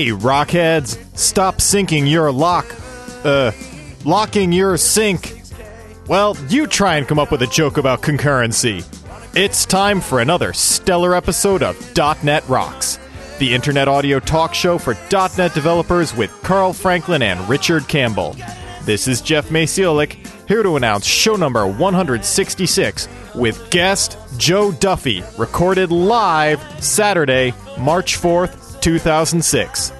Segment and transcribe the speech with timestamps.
[0.00, 2.64] Hey, rockheads, stop sinking your lock.
[3.22, 3.52] Uh,
[4.06, 5.42] locking your sink.
[6.08, 8.82] Well, you try and come up with a joke about concurrency.
[9.36, 11.76] It's time for another stellar episode of
[12.24, 12.98] .NET Rocks,
[13.40, 18.34] the internet audio talk show for .NET developers with Carl Franklin and Richard Campbell.
[18.84, 25.92] This is Jeff Maciolik, here to announce show number 166 with guest Joe Duffy, recorded
[25.92, 29.92] live Saturday, March 4th, 2006.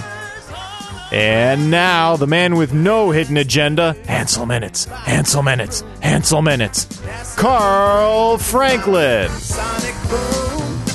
[1.12, 9.28] And now, the man with no hidden agenda, Hanselminutes, Hansel Minutes, Hanselminutes, Carl Franklin.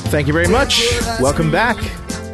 [0.09, 0.89] Thank you very much.
[1.19, 1.77] Welcome back.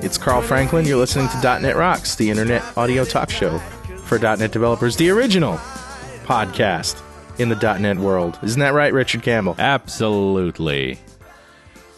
[0.01, 0.85] It's Carl Franklin.
[0.85, 3.57] You're listening to .NET Rocks, the internet audio talk show
[4.05, 5.57] for .NET developers, the original
[6.23, 7.01] podcast
[7.37, 8.39] in the .NET world.
[8.43, 9.57] Isn't that right, Richard Campbell?
[9.59, 10.99] Absolutely.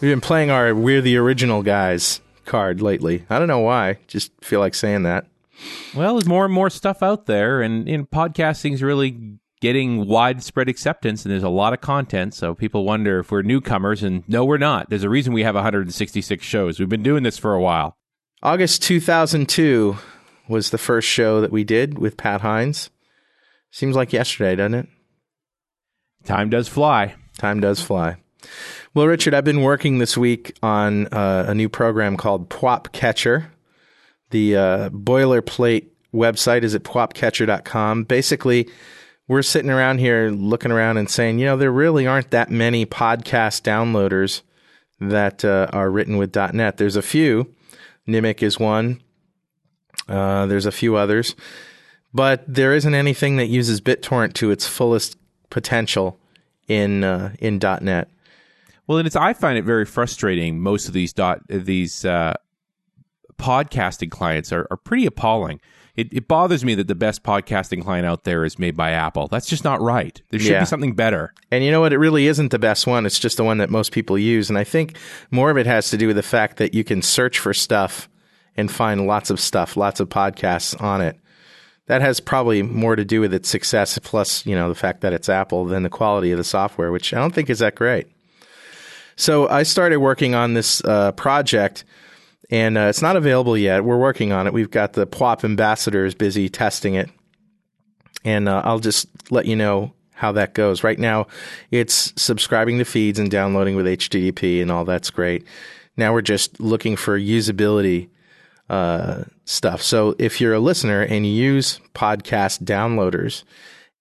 [0.02, 3.26] We've been playing our "We're the Original Guys" card lately.
[3.30, 4.00] I don't know why.
[4.08, 5.26] Just feel like saying that.
[5.96, 11.24] Well, there's more and more stuff out there, and in podcasting's really getting widespread acceptance,
[11.24, 12.34] and there's a lot of content.
[12.34, 14.90] So people wonder if we're newcomers, and no, we're not.
[14.90, 16.78] There's a reason we have 166 shows.
[16.78, 17.98] We've been doing this for a while.
[18.44, 19.98] August 2002
[20.50, 22.90] was the first show that we did with Pat Hines.
[23.72, 24.88] Seems like yesterday, doesn't it?
[26.26, 27.16] Time does fly.
[27.38, 28.18] Time does fly.
[28.96, 33.52] Well, Richard, I've been working this week on uh, a new program called Pwop Catcher.
[34.30, 38.06] The uh, boilerplate website is at pwopcatcher.com.
[38.06, 38.70] Basically,
[39.28, 42.86] we're sitting around here looking around and saying, you know, there really aren't that many
[42.86, 44.44] podcast downloaders
[45.02, 46.78] that uh, are written with .NET.
[46.78, 47.54] There's a few.
[48.08, 49.02] Nimic is one.
[50.08, 51.36] Uh, there's a few others,
[52.14, 55.18] but there isn't anything that uses BitTorrent to its fullest
[55.50, 56.18] potential
[56.70, 58.08] in uh, in .NET.
[58.88, 60.60] Well, and it's I find it very frustrating.
[60.60, 62.36] Most of these dot these uh,
[63.38, 65.60] podcasting clients are, are pretty appalling.
[65.96, 69.28] It, it bothers me that the best podcasting client out there is made by Apple.
[69.30, 70.22] That's just not right.
[70.30, 70.60] There should Yeah.
[70.60, 71.34] be something better.
[71.52, 71.94] And you know what?
[71.94, 73.06] It really isn't the best one.
[73.06, 74.50] It's just the one that most people use.
[74.50, 74.98] And I think
[75.32, 78.10] more of it has to do with the fact that you can search for stuff
[78.58, 81.18] and find lots of stuff, lots of podcasts on it.
[81.88, 85.14] That has probably more to do with its success, plus, you know, the fact that
[85.14, 88.08] it's Apple than the quality of the software, which I don't think is that great.
[89.16, 91.86] So I started working on this uh, project,
[92.50, 93.84] and uh, it's not available yet.
[93.84, 94.54] We're working on it.
[94.54, 97.10] We've got the PWOP ambassadors busy testing it
[98.26, 100.84] and uh, I'll just let you know how that goes.
[100.84, 101.28] Right now,
[101.72, 105.46] it's subscribing to feeds and downloading with HTTP, and all that's great.
[105.96, 108.10] Now we're just looking for usability
[108.70, 109.82] uh, stuff.
[109.82, 113.44] So if you're a listener and you use podcast downloaders,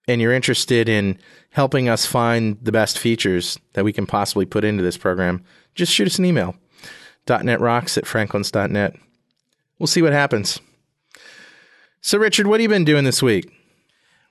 [0.06, 1.18] and you're interested in
[1.50, 5.92] helping us find the best features that we can possibly put into this program, just
[5.92, 6.54] shoot us an email.
[7.28, 8.96] .NET rocks at franklins.net.
[9.78, 10.60] We'll see what happens.
[12.00, 13.50] So, Richard, what have you been doing this week?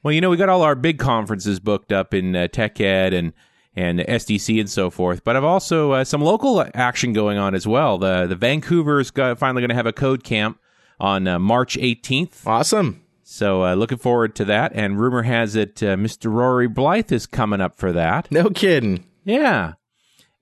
[0.04, 3.14] Well, you know, we got all our big conferences booked up in uh, Tech Ed,
[3.14, 3.34] and
[3.76, 5.24] and SDC and so forth.
[5.24, 7.98] But I've also uh, some local action going on as well.
[7.98, 10.60] The the Vancouver's got, finally going to have a code camp
[11.00, 12.46] on uh, March 18th.
[12.46, 13.03] Awesome.
[13.24, 14.74] So uh, looking forward to that.
[14.74, 16.32] And rumor has it uh, Mr.
[16.32, 18.32] Rory Blyth is coming up for that.
[18.32, 19.06] No kidding.
[19.24, 19.74] Yeah.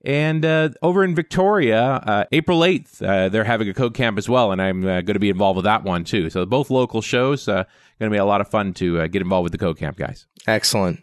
[0.04, 4.28] And uh, over in Victoria, uh, April 8th, uh, they're having a code camp as
[4.28, 6.28] well, and I'm uh, going to be involved with that one too.
[6.28, 7.64] So both local shows, uh,
[8.00, 9.96] going to be a lot of fun to uh, get involved with the code camp
[9.96, 10.26] guys.
[10.46, 11.00] Excellent.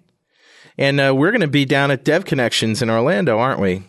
[0.77, 3.83] And uh, we're going to be down at Dev Connections in Orlando, aren't we?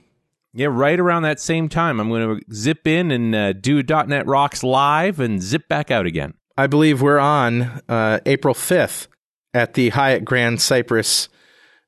[0.52, 4.26] Yeah, right around that same time, I'm going to zip in and uh, do .NET
[4.26, 6.34] Rocks live and zip back out again.
[6.60, 9.06] I believe we're on uh, April 5th
[9.54, 11.30] at the Hyatt Grand Cypress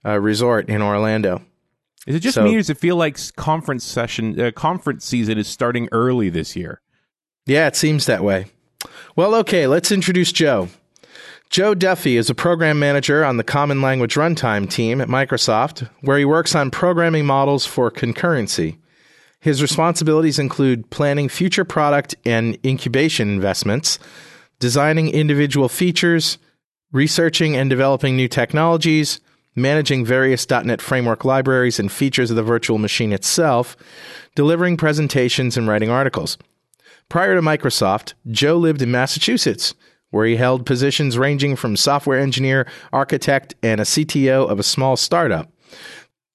[0.02, 1.42] uh, Resort in Orlando.
[2.06, 5.36] Is it just So- me, or does it feel like conference session, uh, conference season
[5.36, 6.80] is starting early this year?
[7.44, 8.46] Yeah, it seems that way.
[9.14, 10.70] Well, okay, let's introduce Joe.
[11.50, 16.16] Joe Duffy is a program manager on the Common Language Runtime team at Microsoft, where
[16.16, 18.78] he works on programming models for concurrency.
[19.38, 23.98] His responsibilities include planning future product and incubation investments,
[24.62, 26.38] designing individual features,
[26.92, 29.18] researching and developing new technologies,
[29.56, 33.76] managing various .NET framework libraries and features of the virtual machine itself,
[34.36, 36.38] delivering presentations and writing articles.
[37.08, 39.74] Prior to Microsoft, Joe lived in Massachusetts,
[40.10, 44.96] where he held positions ranging from software engineer, architect, and a CTO of a small
[44.96, 45.50] startup.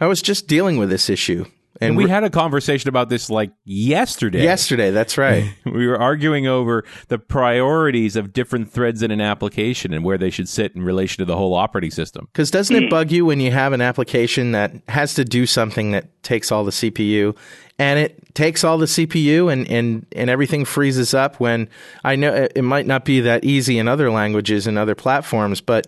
[0.00, 1.44] I was just dealing with this issue.
[1.82, 4.42] And we had a conversation about this like yesterday.
[4.42, 5.52] yesterday, that's right.
[5.64, 10.28] We were arguing over the priorities of different threads in an application and where they
[10.30, 12.28] should sit in relation to the whole operating system.
[12.32, 12.88] Because doesn't it hmm.
[12.88, 16.64] bug you when you have an application that has to do something that takes all
[16.64, 17.36] the CPU
[17.78, 21.68] and it takes all the CPU and, and, and everything freezes up when
[22.04, 25.60] I know it it might not be that easy in other languages and other platforms,
[25.60, 25.86] but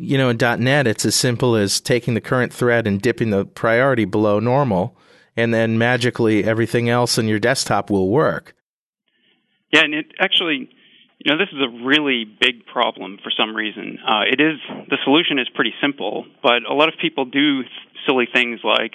[0.00, 3.44] you know, in .NET, it's as simple as taking the current thread and dipping the
[3.44, 4.96] priority below normal,
[5.36, 8.54] and then magically everything else in your desktop will work.
[9.72, 10.68] Yeah, and it actually,
[11.18, 13.98] you know, this is a really big problem for some reason.
[14.06, 17.62] Uh, it is the solution is pretty simple, but a lot of people do
[18.06, 18.94] silly things like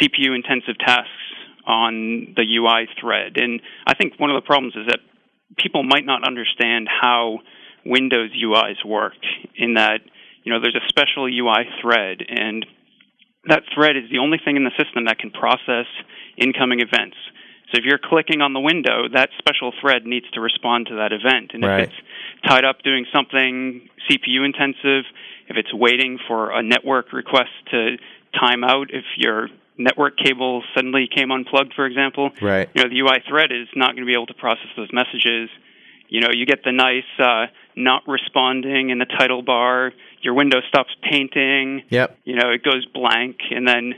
[0.00, 1.10] CPU intensive tasks
[1.66, 5.00] on the UI thread, and I think one of the problems is that
[5.56, 7.40] people might not understand how
[7.84, 9.14] Windows UIs work.
[9.54, 10.00] In that,
[10.44, 12.66] you know, there's a special UI thread, and
[13.48, 15.86] that thread is the only thing in the system that can process
[16.36, 17.16] incoming events.
[17.72, 21.12] So if you're clicking on the window, that special thread needs to respond to that
[21.12, 21.50] event.
[21.52, 21.82] And Right.
[21.82, 21.96] if it's
[22.46, 25.04] tied up doing something CPU intensive,
[25.48, 27.98] if it's waiting for a network request to
[28.38, 32.68] time out, if your network cable suddenly came unplugged, for example, Right.
[32.74, 35.50] you know, the UI thread is not going to be able to process those messages.
[36.08, 39.92] You know, you get the nice uh, not responding in the title bar.
[40.22, 42.18] Your window stops painting Yep.
[42.24, 43.94] you know, it goes blank, and then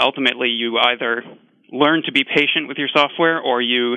[0.00, 1.22] ultimately you either
[1.70, 3.96] learn to be patient with your software or you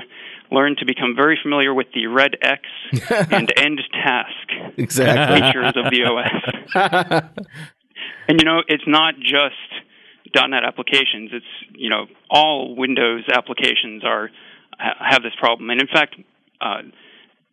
[0.51, 2.61] learn to become very familiar with the red X
[3.31, 5.39] and end task Exactly.
[5.41, 7.23] features of the OS.
[8.27, 9.55] and you know, it's not just
[10.35, 11.31] .NET applications.
[11.33, 14.29] It's you know, all Windows applications are
[14.77, 16.15] have this problem, and in fact,
[16.59, 16.81] uh,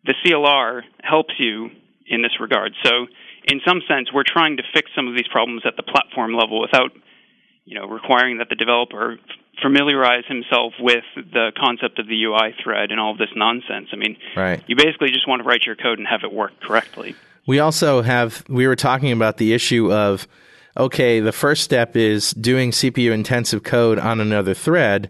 [0.05, 1.69] the CLR helps you
[2.07, 2.73] in this regard.
[2.83, 3.07] So,
[3.45, 6.61] in some sense, we're trying to fix some of these problems at the platform level
[6.61, 6.91] without,
[7.65, 9.17] you know, requiring that the developer
[9.61, 13.87] familiarize himself with the concept of the UI thread and all of this nonsense.
[13.91, 14.61] I mean, Right.
[14.67, 17.15] you basically just want to write your code and have it work correctly.
[17.45, 20.27] We also have, we were talking about the issue of,
[20.77, 25.09] okay, the first step is doing CPU intensive code on another thread.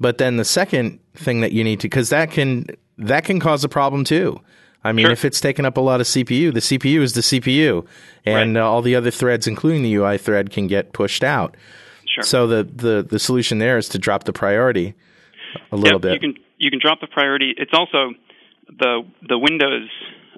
[0.00, 2.66] But then the second thing that you need to, because that can,
[2.98, 4.40] that can cause a problem too.
[4.86, 5.12] I mean, Sure.
[5.12, 7.86] if it's taking up a lot of CPU, the CPU is the CPU,
[8.26, 8.62] and Right.
[8.62, 11.56] uh, all the other threads, including the UI thread, can get pushed out.
[12.06, 12.22] Sure.
[12.22, 14.94] So the, the, the solution there is to drop the priority
[15.72, 16.12] a little Yep, bit.
[16.14, 17.54] You can you can drop the priority.
[17.56, 18.12] It's also
[18.68, 19.88] the the Windows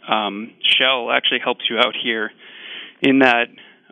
[0.09, 2.31] um, shell actually helps you out here
[3.03, 3.49] in that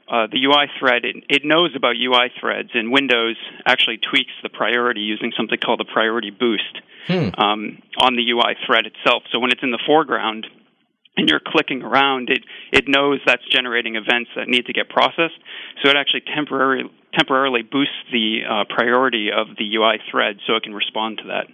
[0.09, 4.49] uh, the UI thread it, it knows about UI threads and Windows actually tweaks the
[4.49, 6.81] priority using something called the priority boost
[7.39, 9.23] um, on the UI thread itself.
[9.33, 10.47] So when it's in the foreground
[11.17, 15.39] and you're clicking around, it it knows that's generating events that need to get processed.
[15.83, 20.65] So it actually temporarily temporarily boosts the uh, priority of the UI thread so it
[20.65, 21.47] can respond to that.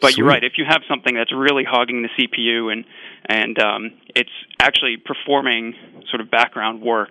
[0.00, 0.42] But you're right.
[0.42, 2.84] If you have something that's really hogging the CPU and
[3.26, 5.74] and um, it's actually performing
[6.10, 7.10] sort of background work,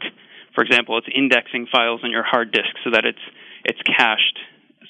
[0.55, 3.19] for example, it's indexing files on your hard disk so that it's
[3.65, 4.39] it's cached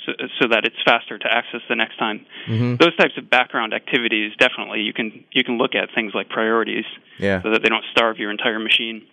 [0.06, 2.26] so, so that it's faster to access the next time.
[2.48, 2.76] Mm-hmm.
[2.78, 6.86] Those types of background activities definitely you can you can look at things like priorities
[7.20, 7.42] Yeah.
[7.42, 9.04] so that they don't starve your entire machine.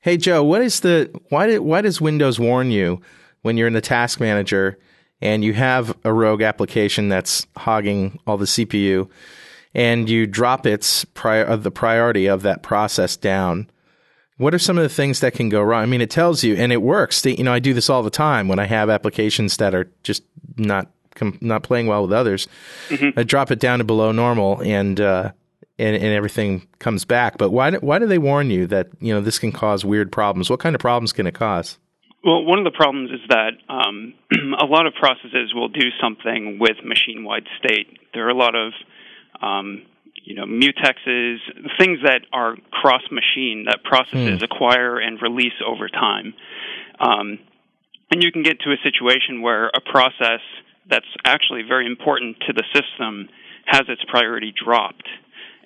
[0.00, 3.00] Hey Joe, what is the why did why does Windows warn you
[3.42, 4.78] when you're in the task manager
[5.22, 9.08] and you have a rogue application that's hogging all the CPU
[9.74, 13.70] and you drop its prior the priority of that process down?
[14.38, 15.82] What are some of the things that can go wrong?
[15.82, 17.24] I mean, it tells you, and it works.
[17.24, 20.24] You know, I do this all the time when I have applications that are just
[20.56, 22.46] not com- not playing well with others.
[23.16, 25.32] I drop it down to below normal, and uh,
[25.78, 27.38] and, and everything comes back.
[27.38, 30.12] But why do, why do they warn you that you know this can cause weird
[30.12, 30.50] problems?
[30.50, 31.78] What kind of problems can it cause?
[32.24, 34.14] Well, one of the problems is that um,
[34.60, 37.86] a lot of processes will do something with machine-wide state.
[38.14, 38.72] There are a lot of
[39.40, 39.82] um,
[40.26, 41.36] you know mutexes,
[41.78, 46.34] things that are cross-machine that processes acquire and release over time.
[46.98, 47.38] Um,
[48.10, 50.40] and you can get to a situation where a process
[50.88, 53.28] that's actually very important to the system
[53.64, 55.08] has its priority dropped.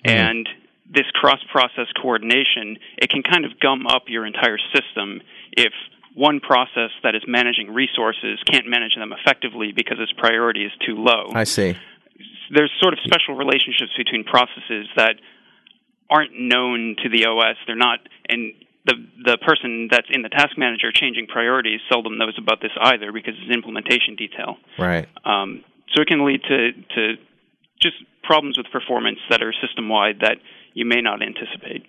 [0.03, 0.49] And
[0.89, 5.73] this cross process coordination, it can kind of gum up your entire system if
[6.15, 10.95] one process that is managing resources can't manage them effectively because its priority is too
[10.95, 11.77] low I see.
[12.53, 15.15] There's sort of special relationships between processes that
[16.09, 17.55] aren't known to the OS.
[17.65, 18.53] They're not, and
[18.85, 23.11] the the person that's in the task manager changing priorities seldom knows about this either
[23.11, 24.57] because it's implementation detail.
[24.77, 25.07] Right.
[25.23, 27.15] Um, so it can lead to to
[27.81, 30.37] just problems with performance that are system wide that
[30.73, 31.85] you may not anticipate.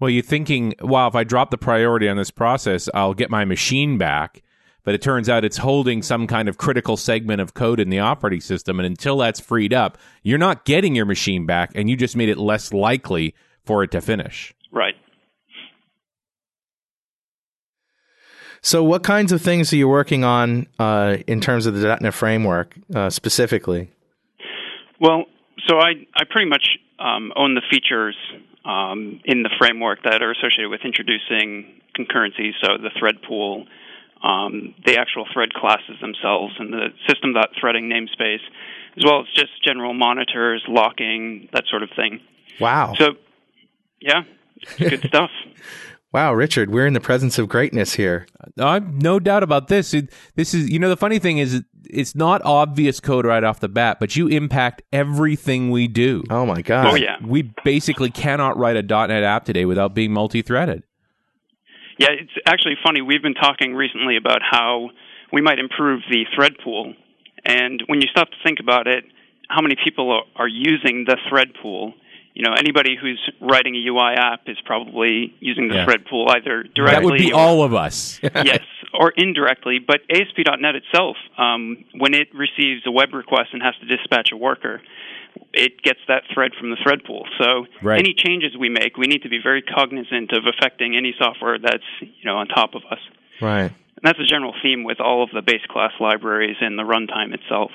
[0.00, 3.44] Well, you're thinking, wow, if I drop the priority on this process, I'll get my
[3.44, 4.42] machine back.
[4.84, 8.00] But it turns out it's holding some kind of critical segment of code in the
[8.00, 8.78] operating system.
[8.78, 12.28] And until that's freed up, you're not getting your machine back, and you just made
[12.28, 14.54] it less likely for it to finish.
[14.70, 14.94] Right.
[18.60, 22.14] So, what kinds of things are you working on uh, in terms of the .NET
[22.14, 23.90] framework uh, specifically?
[25.00, 25.24] Well,
[25.68, 26.66] so I I pretty much
[26.98, 28.16] um, own the features
[28.64, 32.52] um, in the framework that are associated with introducing concurrency.
[32.62, 33.66] So the thread pool,
[34.24, 38.40] um, the actual thread classes themselves, and the system.threading namespace,
[38.96, 42.20] as well as just general monitors, locking, that sort of thing.
[42.58, 42.94] Wow.
[42.96, 43.14] So,
[44.00, 44.22] yeah,
[44.56, 45.30] it's good stuff.
[46.12, 48.26] wow, Richard, we're in the presence of greatness here.
[48.58, 49.92] Uh, no doubt about this.
[49.92, 53.60] It, this is, you know, the funny thing is, it's not obvious code right off
[53.60, 56.24] the bat, but you impact everything we do.
[56.30, 56.86] Oh my God.
[56.86, 60.82] Oh yeah, We basically cannot write a .NET app today without being multi-threaded.
[61.98, 62.08] Yeah.
[62.10, 63.02] It's actually funny.
[63.02, 64.90] We've been talking recently about how
[65.32, 66.94] we might improve the thread pool,
[67.44, 69.04] and when you stop to think about it,
[69.48, 71.94] how many people are, using the thread pool?
[72.34, 75.84] You know, anybody who's writing a UI app is probably using the Yeah.
[75.84, 76.94] thread pool either directly.
[76.94, 78.18] That would be or- all of us.
[78.22, 79.78] yes, or indirectly.
[79.78, 84.36] But ASP.NET itself, um, when it receives a web request and has to dispatch a
[84.36, 84.82] worker,
[85.52, 87.26] it gets that thread from the thread pool.
[87.40, 87.98] So Right.
[87.98, 91.84] any changes we make, we need to be very cognizant of affecting any software that's
[92.00, 92.98] you know on top of us.
[93.40, 93.70] Right.
[93.70, 97.32] And that's a general theme with all of the base class libraries and the runtime
[97.34, 97.70] itself.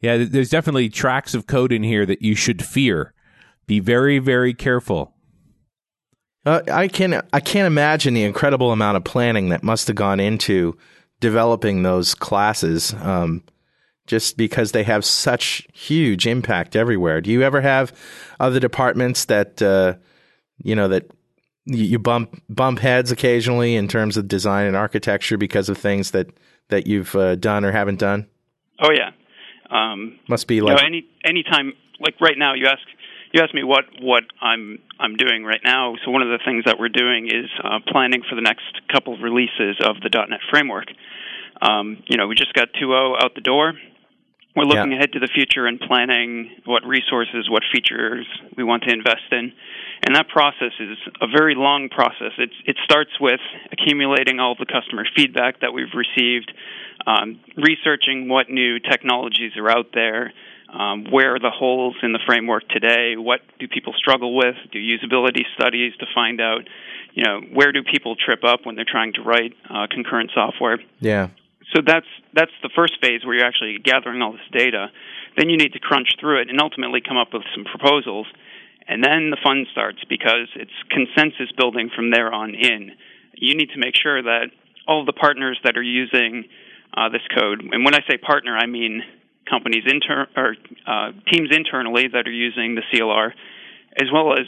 [0.00, 3.12] Yeah, there's definitely tracks of code in here that you should fear.
[3.66, 5.14] Be very, very careful.
[6.44, 10.20] Uh, I can I can't imagine the incredible amount of planning that must have gone
[10.20, 10.76] into
[11.18, 12.94] developing those classes.
[13.00, 13.42] Um,
[14.06, 17.20] just because they have such huge impact everywhere.
[17.20, 17.92] Do you ever have
[18.38, 19.94] other departments that uh,
[20.62, 21.10] you know that
[21.64, 26.12] you you bump bump heads occasionally in terms of design and architecture because of things
[26.12, 26.28] that
[26.68, 28.26] that you've uh, done or haven't done?
[28.80, 29.10] Oh yeah.
[29.68, 30.82] Um, Must be you like know,
[31.24, 32.82] any time like right now you ask
[33.32, 35.94] you ask me what what I'm I'm doing right now.
[36.04, 39.14] So one of the things that we're doing is uh, planning for the next couple
[39.14, 40.86] of releases of the .NET framework.
[41.60, 43.72] Um, you know, we just got 2.0 out the door.
[44.56, 44.96] We're looking Yeah.
[44.96, 49.52] ahead to the future and planning what resources, what features we want to invest in.
[50.02, 52.32] And that process is a very long process.
[52.38, 56.54] It's, it starts with accumulating all of the customer feedback that we've received,
[57.06, 60.32] um, researching what new technologies are out there,
[60.72, 64.78] um, where are the holes in the framework today, what do people struggle with, do
[64.78, 66.66] usability studies to find out,
[67.12, 70.78] you know, where do people trip up when they're trying to write uh, concurrent software
[71.00, 71.28] yeah.
[71.74, 74.88] So that's that's the first phase where you're actually gathering all this data.
[75.36, 78.26] Then you need to crunch through it and ultimately come up with some proposals.
[78.88, 82.92] And then the fun starts because it's consensus building from there on in.
[83.34, 84.54] You need to make sure that
[84.86, 86.44] all the partners that are using
[86.96, 89.02] uh, this code, and when I say partner, I mean
[89.50, 90.56] companies inter- or
[90.86, 93.32] uh, teams internally that are using the CLR,
[94.00, 94.46] as well as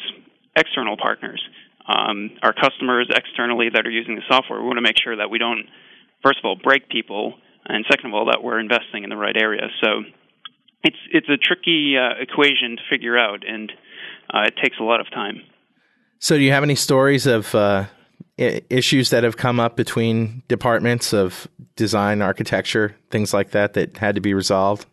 [0.56, 1.42] external partners,
[1.86, 4.60] um, our customers externally that are using the software.
[4.60, 5.66] We want to make sure that we don't
[6.22, 7.34] first of all break people
[7.66, 10.02] and second of all that we're investing in the right area so
[10.82, 13.72] it's it's a tricky uh, equation to figure out and
[14.32, 15.42] uh, it takes a lot of time
[16.18, 17.84] So, do you have any stories of uh,
[18.38, 21.46] I- issues that have come up between departments of
[21.76, 24.86] design, architecture, things like that, that had to be resolved?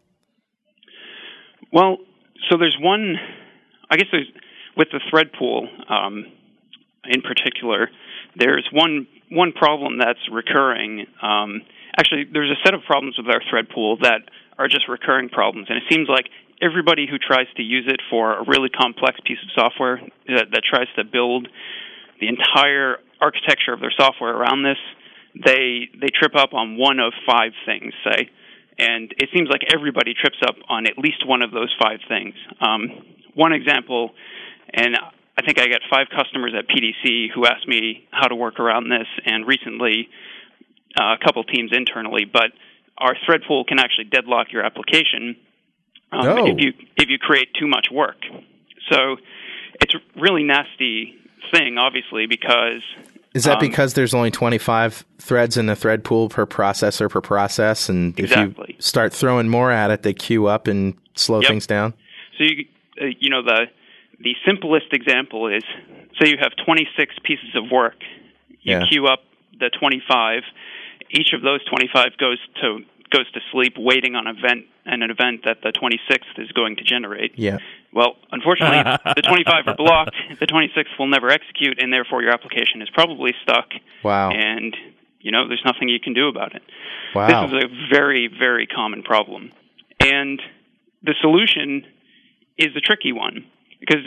[1.71, 1.97] well
[2.49, 3.15] so there's one
[3.89, 4.27] i guess there's
[4.77, 6.25] with the thread pool um,
[7.05, 7.89] in particular
[8.37, 11.61] there's one one problem that's recurring um,
[11.97, 14.21] actually there's a set of problems with our thread pool that
[14.57, 15.67] are just recurring problems.
[15.69, 16.29] And it seems like
[16.61, 20.61] everybody who tries to use it for a really complex piece of software that, that
[20.63, 21.47] tries to build
[22.21, 24.77] the entire architecture of their software around this
[25.35, 28.29] they they trip up on one of five things say.
[28.77, 32.35] And it seems like everybody trips up on at least one of those five things.
[32.59, 33.03] Um,
[33.33, 34.11] one example
[34.73, 34.95] and
[35.37, 38.89] I think I got five customers at PDC who asked me how to work around
[38.89, 40.07] this, and recently
[40.99, 42.25] uh, a couple teams internally.
[42.25, 42.51] But
[42.97, 45.35] our thread pool can actually deadlock your application
[46.11, 46.47] um, Oh.
[46.47, 48.17] if you if you create too much work.
[48.89, 49.17] So
[49.81, 51.15] it's a really nasty
[51.53, 52.81] thing, obviously, because
[53.33, 57.19] Is that Um, because there's only 25 threads in the thread pool per processor per
[57.19, 57.89] process?
[57.89, 61.49] And if you start throwing more at it, they queue up and slow Yep.
[61.49, 61.93] things down?
[62.37, 62.65] So you
[63.01, 63.65] uh, you know the
[64.19, 65.63] the simplest example is
[66.19, 67.95] say you have 26 pieces of work.
[68.61, 68.85] You Yeah.
[68.87, 69.23] queue up
[69.59, 70.43] the 25.
[71.09, 75.43] Each of those 25 goes to goes to sleep waiting on event and an event
[75.45, 77.33] that the 26th is going to generate.
[77.37, 77.59] Yeah.
[77.93, 78.79] Well, unfortunately,
[79.15, 80.15] the 25 are blocked.
[80.39, 83.69] The 26th will never execute, and therefore your application is probably stuck.
[84.03, 84.31] Wow.
[84.31, 84.75] And
[85.21, 86.63] you know there's nothing you can do about it.
[87.13, 87.47] Wow.
[87.47, 89.51] This is a very, very common problem.
[89.99, 90.41] And
[91.03, 91.85] the solution
[92.57, 93.45] is the tricky one
[93.79, 94.03] because,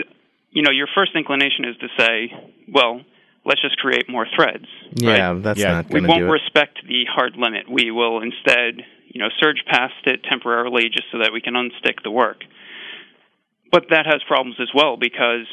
[0.51, 2.33] you know, your first inclination is to say,
[2.73, 3.01] well,
[3.45, 4.67] let's just create more threads.
[4.95, 5.43] yeah, right?
[5.43, 5.73] that's Yeah.
[5.73, 6.33] not We going to won't do it.
[6.33, 7.69] respect the hard limit.
[7.71, 12.03] We will instead, you know, surge past it temporarily just so that we can unstick
[12.03, 12.43] the work.
[13.71, 15.47] But that has problems as well because,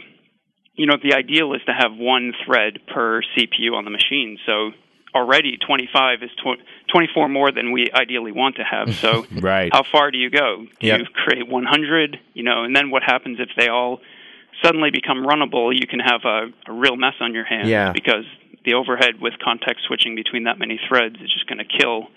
[0.75, 4.38] you know, the ideal is to have one thread per CPU on the machine.
[4.45, 4.71] So
[5.15, 8.93] already 25 is tw- 24 more than we ideally want to have.
[8.95, 9.71] So Right.
[9.73, 10.65] how far do you go?
[10.80, 10.99] Do Yep.
[10.99, 12.19] you create 100?
[12.34, 14.01] You know, and then what happens if they all
[14.63, 15.73] suddenly become runnable?
[15.73, 17.93] You can have a, a real mess on your hands Yeah.
[17.93, 18.25] because
[18.65, 22.08] the overhead with context switching between that many threads is just going to kill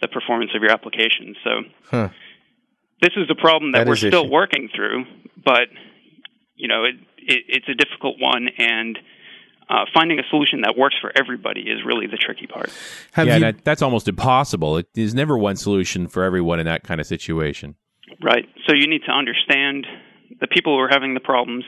[0.00, 1.36] the performance of your application.
[1.44, 1.50] So
[1.90, 2.08] Huh.
[3.00, 4.32] this is a problem that, That we're still issue.
[4.32, 5.04] working through,
[5.44, 5.68] but
[6.56, 8.98] you know, it, it, it's a difficult one and.
[9.70, 12.72] Uh, finding a solution that works for everybody is really the tricky part.
[13.12, 14.78] Have yeah, you, that, that's almost impossible.
[14.78, 17.74] It, there's never one solution for everyone in that kind of situation.
[18.22, 18.46] Right.
[18.66, 19.86] So you need to understand
[20.40, 21.64] the people who are having the problems,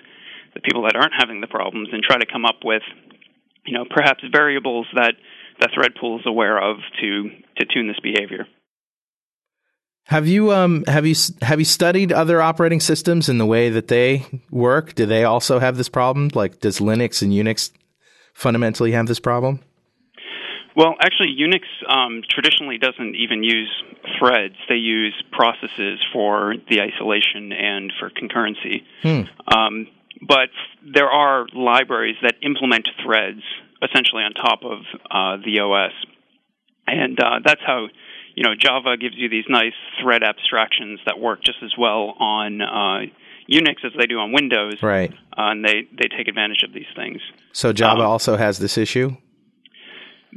[0.54, 2.82] the people that aren't having the problems, and try to come up with,
[3.66, 5.12] you know, perhaps variables that
[5.60, 8.46] the thread pool is aware of to to tune this behavior.
[10.06, 13.88] have you um have you have you studied other operating systems and the way that
[13.88, 14.94] they work?
[14.94, 16.30] Do they also have this problem?
[16.34, 17.70] Like, does Linux and Unix
[18.34, 19.60] fundamentally have this problem?
[20.76, 23.70] Well, actually, Unix um, traditionally doesn't even use
[24.18, 24.54] threads.
[24.68, 28.84] They use processes for the isolation and for concurrency.
[29.52, 29.88] Um,
[30.26, 30.50] but
[30.82, 33.42] there are libraries that implement threads
[33.82, 35.92] essentially on top of uh, the OS,
[36.86, 37.88] and uh, that's how
[38.34, 42.60] you know Java gives you these nice thread abstractions that work just as well on
[42.60, 43.00] uh,
[43.50, 45.10] Unix as they do on Windows, Right.
[45.12, 47.20] uh, and they they take advantage of these things.
[47.52, 49.16] So Java Um, also has this issue.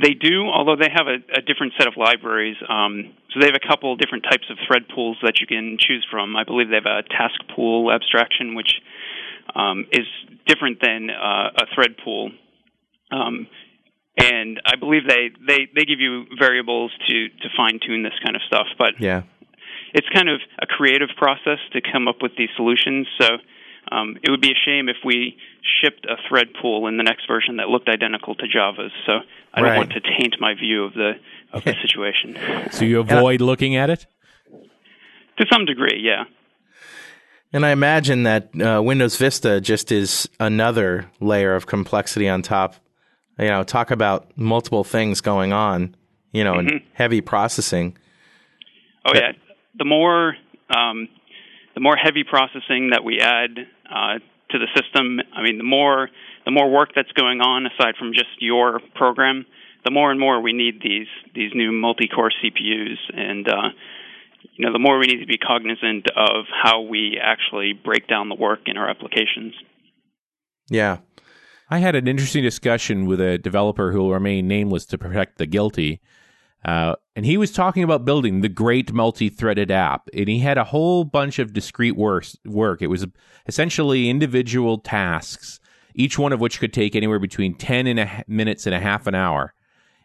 [0.02, 2.58] They do, although they have a, a different set of libraries.
[2.68, 6.04] Um, so they have a couple different types of thread pools that you can choose
[6.10, 6.36] from.
[6.36, 8.72] I believe they have a task pool abstraction, which
[9.56, 10.08] um, is
[10.48, 12.32] different than uh, a thread pool.
[13.12, 13.46] Um,
[14.18, 18.36] and I believe they, they, they give you variables to, to fine tune this kind
[18.36, 18.66] of stuff.
[18.80, 19.24] But Yeah.
[19.94, 23.08] It's kind of a creative process to come up with these solutions.
[23.20, 23.28] So
[23.92, 25.38] um, it would be a shame if we
[25.82, 28.92] shipped a thread pool in the next version that looked identical to Java's.
[29.06, 29.14] So
[29.54, 29.78] I don't Right.
[29.78, 31.14] want to taint my view of the
[31.52, 32.38] of the situation.
[32.72, 34.06] So you avoid looking at it?
[35.38, 36.26] to some degree, yeah.
[37.52, 42.76] And I imagine that uh, Windows Vista just is another layer of complexity on top.
[43.40, 45.96] You know, talk about multiple things going on,
[46.32, 47.98] you know, and heavy processing.
[49.06, 49.34] Oh Yeah.
[49.78, 50.36] The more
[50.70, 51.08] um,
[51.76, 53.58] the more heavy processing that we add
[53.90, 54.20] uh,
[54.52, 56.10] to the system, I mean, the more
[56.46, 59.46] the more work that's going on aside from just your program,
[59.86, 63.70] the more and more we need these these new multi-core CPUs, and uh,
[64.56, 68.30] you know, the more we need to be cognizant of how we actually break down
[68.30, 69.54] the work in our applications.
[70.70, 70.98] Yeah.
[71.70, 75.48] I had an interesting discussion with a developer who will remain nameless to protect the
[75.48, 76.02] guilty.
[76.64, 80.64] Uh, and he was talking about building the great multi-threaded app, and he had a
[80.64, 82.26] whole bunch of discrete work.
[82.46, 82.82] Work.
[82.82, 83.06] It was
[83.48, 85.60] essentially individual tasks,
[85.94, 89.06] each one of which could take anywhere between ten and a minutes and a half
[89.08, 89.54] an hour.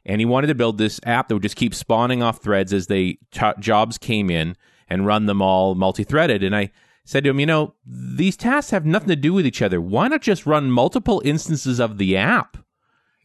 [0.05, 2.87] And he wanted to build this app that would just keep spawning off threads as
[2.87, 4.57] they t- jobs came in
[4.89, 6.43] and run them all multi-threaded.
[6.43, 6.71] And I
[7.05, 9.81] said to him, you know, these tasks have nothing to do with each other.
[9.81, 12.57] Why not just run multiple instances of the app?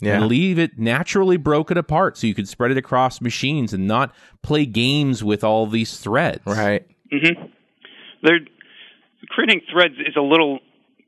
[0.04, 0.18] Yeah.
[0.18, 4.14] and leave it naturally broken apart so you can spread it across machines and not
[4.42, 6.46] play games with all these threads.
[6.46, 6.86] Right.
[7.12, 7.46] hmm
[8.22, 8.40] They're,
[9.30, 10.60] creating threads is a little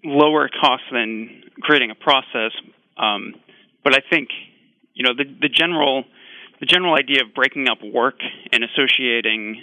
[0.03, 2.51] lower cost than creating a process,
[2.97, 3.33] um,
[3.83, 4.29] but I think
[4.93, 6.05] you know the the general
[6.59, 8.19] the general idea of breaking up work
[8.51, 9.61] and associating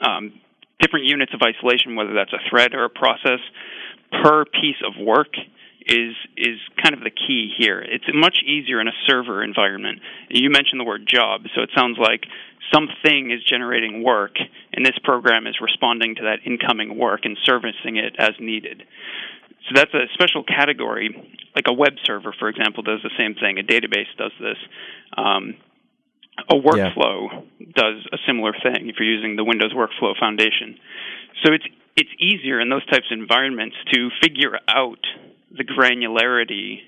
[0.00, 0.32] um,
[0.80, 3.40] different units of isolation, whether that's a thread or a process,
[4.22, 5.34] per piece of work
[5.86, 7.80] is is kind of the key here.
[7.80, 10.00] It's much easier in a server environment.
[10.28, 12.24] You mentioned the word job, so it sounds like
[12.72, 14.36] something is generating work,
[14.72, 18.82] and this program is responding to that incoming work and servicing it as needed.
[19.68, 21.14] So that's a special category.
[21.54, 23.58] Like a web server, for example, does the same thing.
[23.58, 24.56] A database does this.
[25.16, 25.54] Um,
[26.48, 30.78] a workflow does a similar thing if you're using the Windows Workflow Foundation.
[31.44, 31.64] So it's
[31.94, 35.04] it's easier in those types of environments to figure out
[35.56, 36.80] the granularity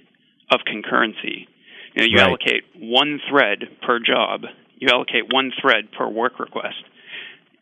[0.50, 1.46] of concurrency.
[1.94, 2.26] You know, you Right.
[2.28, 4.46] allocate one thread per job.
[4.78, 6.82] You allocate one thread per work request.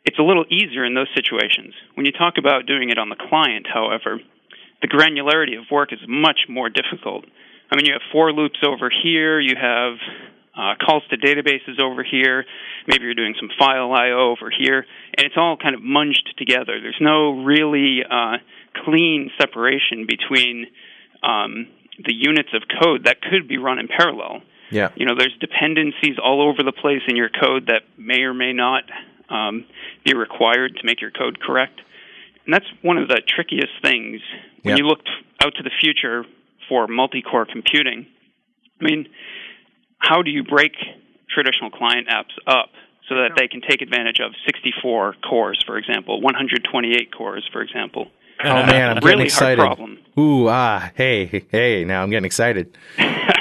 [0.04, 1.74] It's a little easier in those situations.
[1.94, 4.20] When you talk about doing it on the client, however,
[4.80, 7.24] the granularity of work is much more difficult.
[7.70, 9.98] I mean, you have for loops over here, you have
[10.54, 12.44] uh, calls to databases over here,
[12.86, 14.84] maybe you're doing some file I/O over here,
[15.16, 16.78] and it's all kind of munged together.
[16.80, 18.36] There's no really uh,
[18.84, 20.66] clean separation between
[21.22, 21.68] um,
[22.04, 24.42] the units of code that could be run in parallel.
[24.70, 24.90] Yeah.
[24.96, 28.52] You know, there's dependencies all over the place in your code that may or may
[28.52, 28.84] not
[29.28, 29.64] um,
[30.04, 31.80] be required to make your code correct.
[32.44, 34.20] And that's one of the trickiest things
[34.62, 34.82] when Yeah.
[34.82, 35.00] you look
[35.44, 36.24] out to the future
[36.68, 38.06] for multi-core computing.
[38.80, 39.08] I mean,
[39.98, 40.72] how do you break
[41.28, 42.70] traditional client apps up
[43.08, 48.10] so that they can take advantage of 64 cores, for example, 128 cores, for example?
[48.44, 49.58] Oh man, I'm getting excited.
[49.58, 49.98] hard problem.
[50.18, 52.76] Ooh, ah, hey, hey, now I'm getting excited.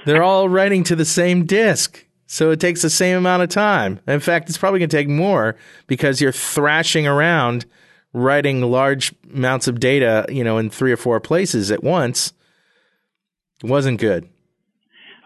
[0.07, 2.07] They're all writing to the same disk.
[2.27, 4.01] So it takes the same amount of time.
[4.07, 5.57] In fact, it's probably going to take more
[5.87, 7.65] because you're thrashing around
[8.13, 12.33] writing large amounts of data, you know, in three or four places at once.
[13.63, 14.29] It wasn't good.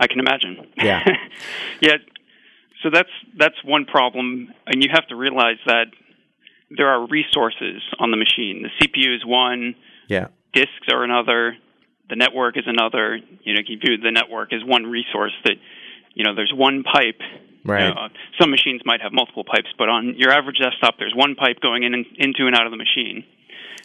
[0.03, 0.67] I can imagine.
[0.77, 1.05] Yeah.
[1.81, 1.97] yeah.
[2.83, 5.87] So that's that's one problem, and you have to realize that
[6.77, 8.65] there are resources on the machine.
[8.67, 9.77] The CPU is one,
[10.09, 10.29] Yeah.
[10.53, 11.57] disks are another,
[12.09, 13.21] the network is another.
[13.45, 15.57] You know, you view the network as one resource that,
[16.15, 17.21] you know, there's one pipe.
[17.65, 17.89] Right.
[17.89, 18.09] You know,
[18.41, 21.85] some machines might have multiple pipes, but on your average desktop, there's one pipe going
[21.85, 23.25] in and into and out of the machine.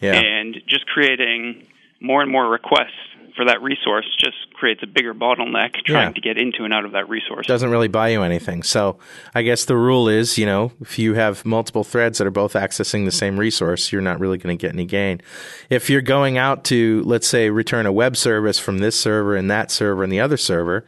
[0.01, 0.13] Yeah.
[0.13, 1.67] And just creating
[1.99, 3.03] more and more requests
[3.37, 6.13] for that resource just creates a bigger bottleneck trying Yeah.
[6.13, 7.45] to get into and out of that resource.
[7.47, 8.63] doesn't really buy you anything.
[8.63, 8.97] So
[9.35, 12.53] I guess the rule is, you know, if you have multiple threads that are both
[12.53, 15.21] accessing the same resource, you're not really going to get any gain.
[15.69, 19.49] If you're going out to, let's say, return a web service from this server and
[19.51, 20.83] that server and the other server,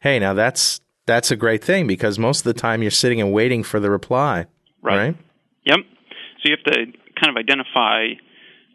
[0.00, 3.32] hey, now that's that's a great thing because most of the time you're sitting and
[3.32, 4.46] waiting for the reply,
[4.82, 4.96] Right.
[4.96, 5.16] right?
[5.64, 5.78] Yep.
[6.42, 6.86] So you have to
[7.20, 8.08] kind of identify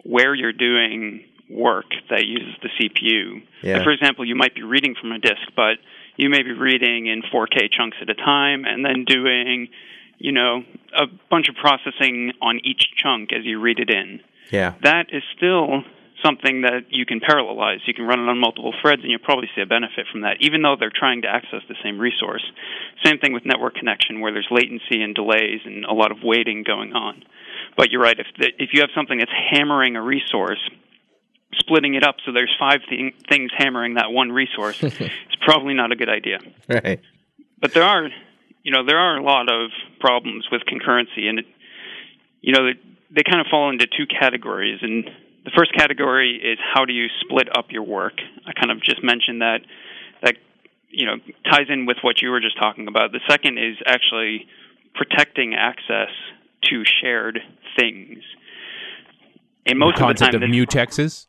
[0.04, 3.42] where you're doing work that uses the CPU.
[3.64, 3.84] Yeah.
[3.84, 5.78] For example, you might be reading from a disk, but
[6.16, 9.70] you may be reading in 4K chunks at a time and then doing,
[10.18, 14.20] you know, a bunch of processing on each chunk as you read it in.
[14.52, 14.74] Yeah.
[14.84, 15.84] That is still
[16.24, 17.80] something that you can parallelize.
[17.86, 20.38] You can run it on multiple threads and you'll probably see a benefit from that,
[20.40, 22.44] even though they're trying to access the same resource.
[23.06, 26.64] Same thing with network connection, where there's latency and delays and a lot of waiting
[26.66, 27.24] going on.
[27.78, 30.60] But you're right, if, the, if you have something that's hammering a resource,
[31.60, 35.92] splitting it up so there's five thing, things hammering that one resource, it's probably not
[35.92, 36.40] a good idea.
[36.68, 37.02] Right.
[37.60, 38.10] but there are
[38.64, 41.46] you know there are a lot of problems with concurrency and it,
[42.42, 42.80] you know they,
[43.16, 44.80] they kind of fall into two categories.
[44.82, 45.10] And
[45.46, 48.20] the first category is how do you split up your work?
[48.46, 49.62] I kind of just mentioned that
[50.22, 50.36] that
[50.90, 51.16] you know
[51.50, 53.12] ties in with what you were just talking about.
[53.12, 54.48] The second is actually
[54.94, 56.10] protecting access
[56.64, 57.40] to shared
[57.80, 58.20] things.
[59.66, 61.28] And most the of the time of mutexes.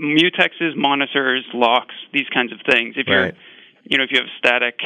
[0.00, 2.94] Mutexes, monitors, locks, these kinds of things.
[2.96, 3.34] If you're, Right.
[3.84, 4.80] you know, if you have a static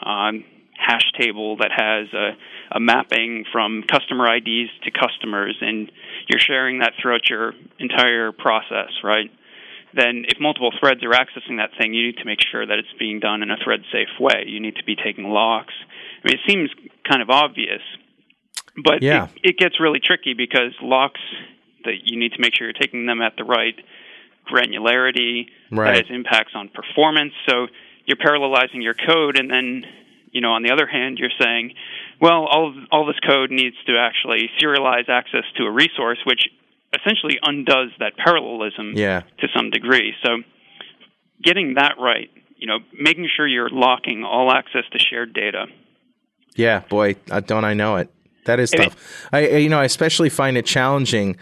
[0.00, 0.44] um,
[0.76, 2.36] hash table that has a,
[2.72, 5.90] a mapping from customer IDs to customers, and
[6.28, 9.30] you're sharing that throughout your entire process, right?
[9.94, 12.92] Then, if multiple threads are accessing that thing, you need to make sure that it's
[12.98, 14.44] being done in a thread-safe way.
[14.46, 15.74] You need to be taking locks.
[16.22, 16.70] I mean, it seems
[17.08, 17.80] kind of obvious,
[18.84, 19.28] but Yeah.
[19.36, 21.20] it, it gets really tricky because locks
[21.84, 23.74] that you need to make sure you're taking them at the right
[24.52, 25.94] granularity Right.
[25.94, 27.32] that has impacts on performance.
[27.48, 27.66] So
[28.06, 29.84] you're parallelizing your code, and then
[30.32, 31.74] you know on the other hand you're saying,
[32.20, 36.48] well, all all this code needs to actually serialize access to a resource, which
[36.98, 39.22] essentially undoes that parallelism Yeah.
[39.40, 40.14] to some degree.
[40.24, 40.38] So
[41.42, 45.66] getting that right, you know, making sure you're locking all access to shared data.
[46.56, 47.14] Yeah, boy,
[47.46, 48.08] don't I know it.
[48.46, 49.28] That is tough.
[49.32, 51.36] I- you know, I especially find it challenging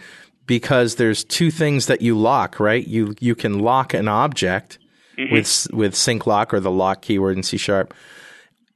[0.47, 2.85] because there's two things that you lock, right?
[2.87, 4.79] You you can lock an object
[5.17, 5.31] mm-hmm.
[5.33, 7.93] with s- with sync lock or the lock keyword in C sharp.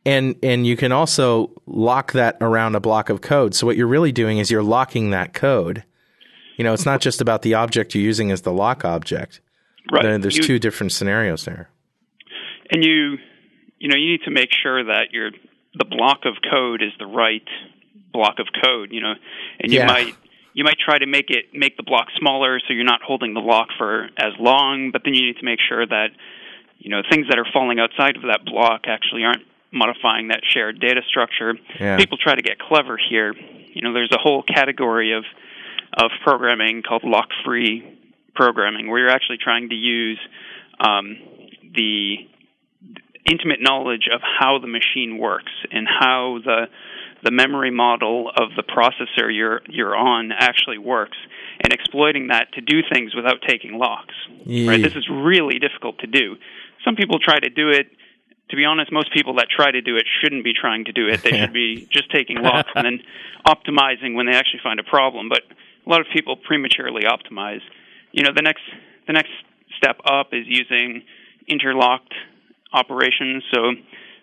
[0.06, 3.54] And and you can also lock that around a block of code.
[3.56, 5.84] So what you're really doing is you're locking that code.
[6.58, 9.42] You know, it's not just about the object you're using as the lock object.
[9.92, 10.04] Right.
[10.04, 11.70] There- There's You- two different scenarios there.
[12.72, 13.18] and you
[13.80, 15.32] you know you need to make sure that your
[15.76, 17.48] the block of code is the right
[18.14, 19.14] block of code you know
[19.60, 19.88] and you Yeah.
[19.88, 20.16] might
[20.54, 23.40] you might try to make it make the block smaller so you're not holding the
[23.40, 26.08] lock for as long but then you need to make sure that
[26.78, 30.80] you know things that are falling outside of that block actually aren't modifying that shared
[30.80, 31.98] data structure Yeah.
[31.98, 33.34] people try to get clever here
[33.74, 35.24] you know there's a whole category of
[35.98, 37.98] of programming called lock free
[38.36, 40.20] programming where you're actually trying to use
[40.80, 41.18] um,
[41.76, 42.16] the
[43.30, 46.66] intimate knowledge of how the machine works and how the
[47.24, 51.18] the memory model of the processor you're you're on actually works
[51.64, 54.16] and exploiting that to do things without taking locks.
[54.68, 54.82] Right?
[54.82, 56.36] This is really difficult to do.
[56.84, 57.88] Some people try to do it
[58.52, 61.08] to be honest, most people that try to do it shouldn't be trying to do
[61.08, 61.24] it.
[61.24, 63.00] They should be just taking locks and then
[63.48, 65.30] optimizing when they actually find a problem.
[65.30, 65.44] But
[65.86, 67.62] a lot of people prematurely optimize.
[68.12, 68.64] You know, the next
[69.08, 69.32] the next
[69.78, 71.04] step up is using
[71.48, 72.14] interlocked
[72.74, 73.44] operations.
[73.54, 73.72] So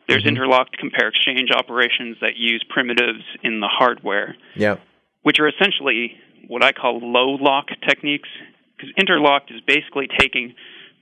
[0.09, 0.29] there's mm-hmm.
[0.37, 4.81] interlocked compare exchange operations that use primitives in the hardware, Yep.
[5.23, 6.17] which are essentially
[6.47, 8.29] what I call low lock techniques.
[8.77, 10.55] Because interlocked is basically taking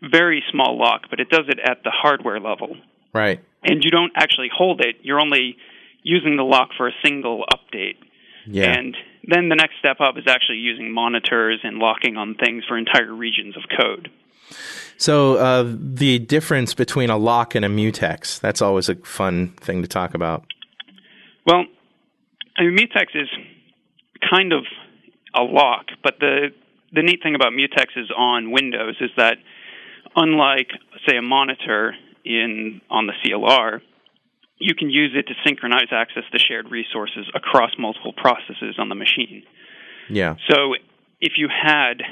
[0.02, 2.76] very small lock, but it does it at the hardware level
[3.12, 3.40] Right.
[3.62, 4.96] and you don't actually hold it.
[5.02, 5.56] You're only
[6.02, 7.96] using the lock for a single update.
[8.46, 8.72] Yeah.
[8.78, 12.78] And then the next step up is actually using monitors and locking on things for
[12.78, 14.10] entire regions of code.
[14.98, 19.82] So uh, the difference between a lock and a mutex, that's always a fun thing
[19.82, 20.44] to talk about.
[21.46, 21.64] Well,
[22.56, 23.28] I mean, mutex is
[24.28, 24.64] kind of
[25.34, 26.48] a lock, but the
[26.92, 29.36] the neat thing about mutexes on Windows is that
[30.14, 30.68] unlike
[31.06, 33.80] say a monitor in on the CLR,
[34.58, 38.94] you can use it to synchronize access to shared resources across multiple processes on the
[38.94, 39.42] machine.
[40.08, 40.36] Yeah.
[40.48, 40.74] So
[41.20, 42.02] if you had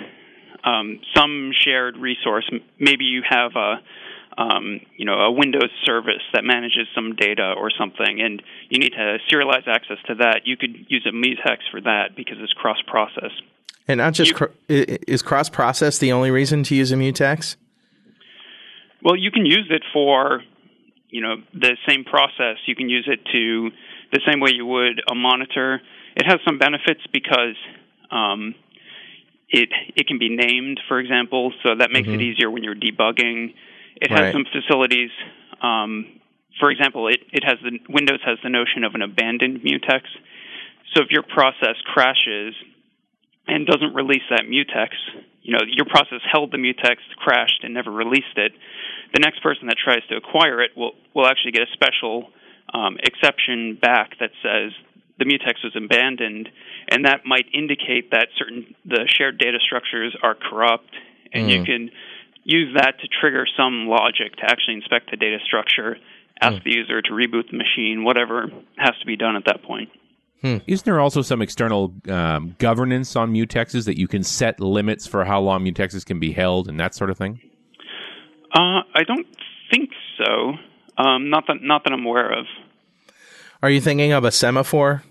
[0.65, 3.75] um, some shared resource, maybe you have a
[4.37, 8.93] um, you know a Windows service that manages some data or something, and you need
[8.93, 10.43] to serialize access to that.
[10.45, 13.31] You could use a mutex for that because it's cross-process.
[13.87, 17.57] And not just You- cr- is cross process the only reason to use a mutex?
[19.03, 20.43] Well, you can use it for
[21.11, 22.57] you know the same process.
[22.67, 23.71] You can use it to
[24.13, 25.81] the same way you would a monitor.
[26.17, 27.57] It has some benefits because
[28.11, 28.55] um,
[29.55, 33.55] it it can be named, for example, so that makes it easier when you're debugging.
[34.03, 34.25] It Right.
[34.27, 35.11] has some facilities.
[35.63, 36.21] Um,
[36.59, 40.03] for example, it, it has the Windows has the notion of an abandoned mutex.
[40.95, 42.55] So if your process crashes
[43.47, 44.91] and doesn't release that mutex,
[45.43, 48.53] you know, your process held the mutex, crashed, and never released it.
[49.13, 52.31] The next person that tries to acquire it will will actually get a special
[52.73, 54.73] um, exception back that says
[55.19, 56.49] the mutex was abandoned,
[56.89, 60.91] and that might indicate that certain the shared data structures are corrupt,
[61.33, 61.91] and you can
[62.45, 65.97] use that to trigger some logic to actually inspect the data structure,
[66.41, 69.89] ask the user to reboot the machine, whatever has to be done at that point.
[70.67, 75.25] Isn't there also some external um, governance on mutexes that you can set limits for
[75.25, 77.41] how long mutexes can be held and that sort of thing?
[78.53, 79.27] Uh, I don't
[79.71, 80.53] think so.
[81.03, 82.45] Um, not that not that I'm aware of.
[83.65, 85.03] Are you thinking of a semaphore?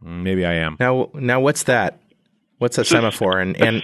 [0.00, 0.76] Maybe I am.
[0.78, 1.98] Now, now what's that?
[2.58, 3.40] What's a semaphore?
[3.40, 3.82] And and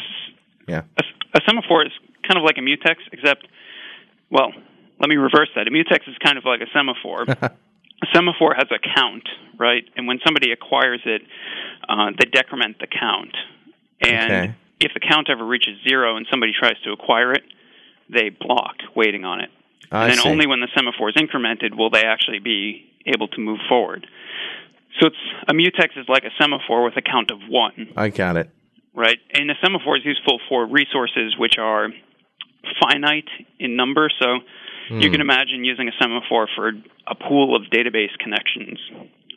[0.68, 1.02] yeah, A,
[1.34, 1.90] a semaphore is
[2.28, 3.48] kind of like a mutex, except,
[4.30, 4.52] well,
[5.00, 5.66] let me reverse that.
[5.66, 7.22] A mutex is kind of like a semaphore.
[7.26, 9.82] a semaphore has a count, right?
[9.96, 11.22] And when somebody acquires it,
[11.88, 13.34] uh, they decrement the count.
[14.00, 14.54] And Okay.
[14.78, 17.42] if the count ever reaches zero and somebody tries to acquire it,
[18.08, 19.50] they block waiting on it.
[19.90, 20.28] I and then see.
[20.28, 24.06] only when the semaphore is incremented will they actually be able to move forward.
[25.00, 25.16] So it's
[25.48, 28.50] a mutex is like a semaphore with a count of one I got it.
[28.94, 29.18] right?
[29.34, 31.88] And a semaphore is useful for resources which are
[32.80, 34.10] finite in number.
[34.20, 34.38] So
[34.88, 35.00] hmm.
[35.00, 36.72] you can imagine using a semaphore for
[37.06, 38.78] a pool of database connections,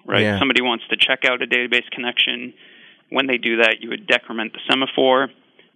[0.05, 0.23] right?
[0.23, 0.39] Yeah.
[0.39, 2.53] Somebody wants to check out a database connection.
[3.09, 5.29] When they do that, you would decrement the semaphore.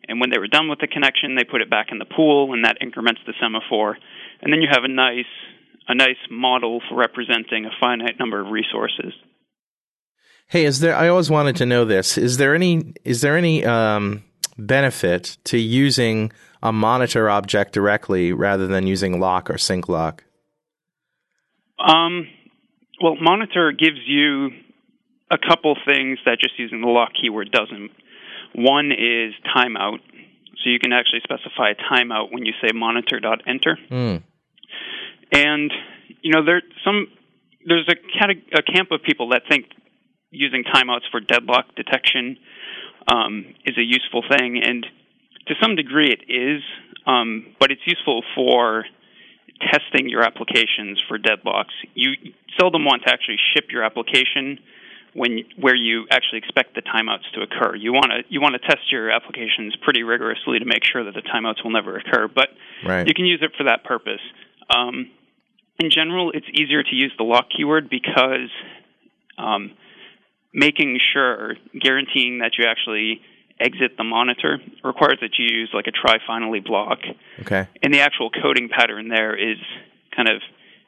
[0.07, 2.53] And when they were done with the connection, they put it back in the pool,
[2.53, 3.97] and that increments the semaphore.
[4.41, 5.31] And then you have a nice,
[5.87, 9.13] a nice model for representing a finite number of resources.
[10.47, 10.95] Hey, is there?
[10.95, 12.17] I always wanted to know this.
[12.17, 12.93] Is there any?
[13.03, 14.23] Is there any um,
[14.57, 20.23] benefit to using a monitor object directly rather than using lock or sync lock?
[21.79, 22.27] Um,
[23.01, 24.51] well, monitor gives you
[25.31, 27.91] a couple things that just using the lock keyword doesn't.
[28.53, 29.99] One is timeout.
[30.63, 33.77] So you can actually specify a timeout when you say monitor.enter.
[33.89, 34.17] Hmm.
[35.33, 35.71] And
[36.21, 37.07] you know there some
[37.65, 39.65] there's a, cate- a camp of people that think
[40.29, 42.37] using timeouts for deadlock detection
[43.07, 44.85] um, is a useful thing, and
[45.47, 46.61] to some degree it is,
[47.05, 48.85] um, but it's useful for
[49.71, 51.73] testing your applications for deadlocks.
[51.93, 52.11] You
[52.59, 54.59] seldom want to actually ship your application
[55.13, 57.75] when where you actually expect the timeouts to occur.
[57.75, 61.13] You want to you want to test your applications pretty rigorously to make sure that
[61.13, 62.27] the timeouts will never occur.
[62.27, 62.49] But
[62.85, 63.07] Right.
[63.07, 64.21] you can use it for that purpose.
[64.69, 65.11] Um,
[65.79, 68.49] in general, it's easier to use the lock keyword because
[69.37, 69.71] um,
[70.53, 73.21] making sure, guaranteeing that you actually
[73.59, 76.99] exit the monitor requires that you use like a try finally block.
[77.41, 77.67] Okay.
[77.81, 79.57] And the actual coding pattern there is
[80.15, 80.41] kind of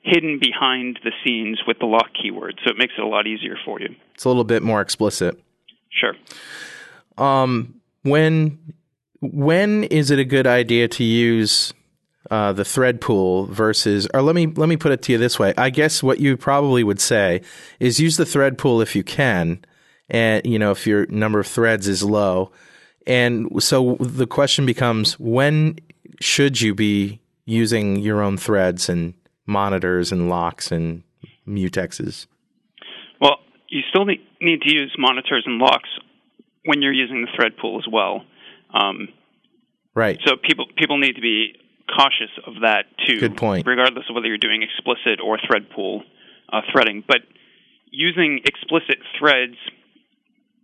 [0.03, 3.57] hidden behind the scenes with the lock keyword, so it makes it a lot easier
[3.65, 3.95] for you.
[4.13, 5.39] It's a little bit more explicit.
[5.89, 6.13] Sure.
[7.17, 8.59] Um, when
[9.21, 11.73] when is it a good idea to use
[12.31, 15.37] uh, the thread pool versus, or let me let me put it to you this
[15.39, 15.53] way.
[15.57, 17.41] I guess what you probably would say
[17.79, 19.63] is use the thread pool if you can,
[20.09, 22.51] and you know if your number of threads is low.
[23.07, 25.77] And so the question becomes, when
[26.19, 29.13] should you be using your own threads and
[29.45, 31.03] monitors and locks and
[31.47, 32.25] mutexes?
[33.21, 33.37] Well,
[33.69, 35.89] you still need, need to use monitors and locks
[36.65, 38.23] when you're using the thread pool as well.
[38.73, 39.09] Um,
[39.93, 40.19] Right.
[40.25, 41.53] so people people need to be
[41.87, 43.19] cautious of that too.
[43.19, 43.65] Good point.
[43.67, 46.03] Regardless of whether you're doing explicit or thread pool
[46.51, 47.21] uh, threading, but
[47.91, 49.55] using explicit threads,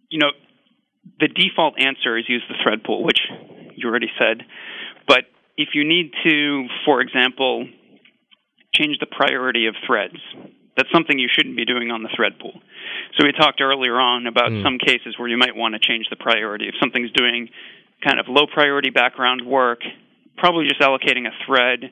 [0.09, 0.31] you know,
[1.19, 3.19] the default answer is use the thread pool, which
[3.75, 4.43] you already said.
[5.07, 5.25] But
[5.57, 7.67] if you need to, for example,
[8.73, 10.17] change the priority of threads,
[10.77, 12.53] that's something you shouldn't be doing on the thread pool.
[13.17, 16.15] So we talked earlier on about some cases where you might want to change the
[16.15, 16.67] priority.
[16.67, 17.49] If something's doing
[18.03, 19.79] kind of low priority background work,
[20.37, 21.91] probably just allocating a thread,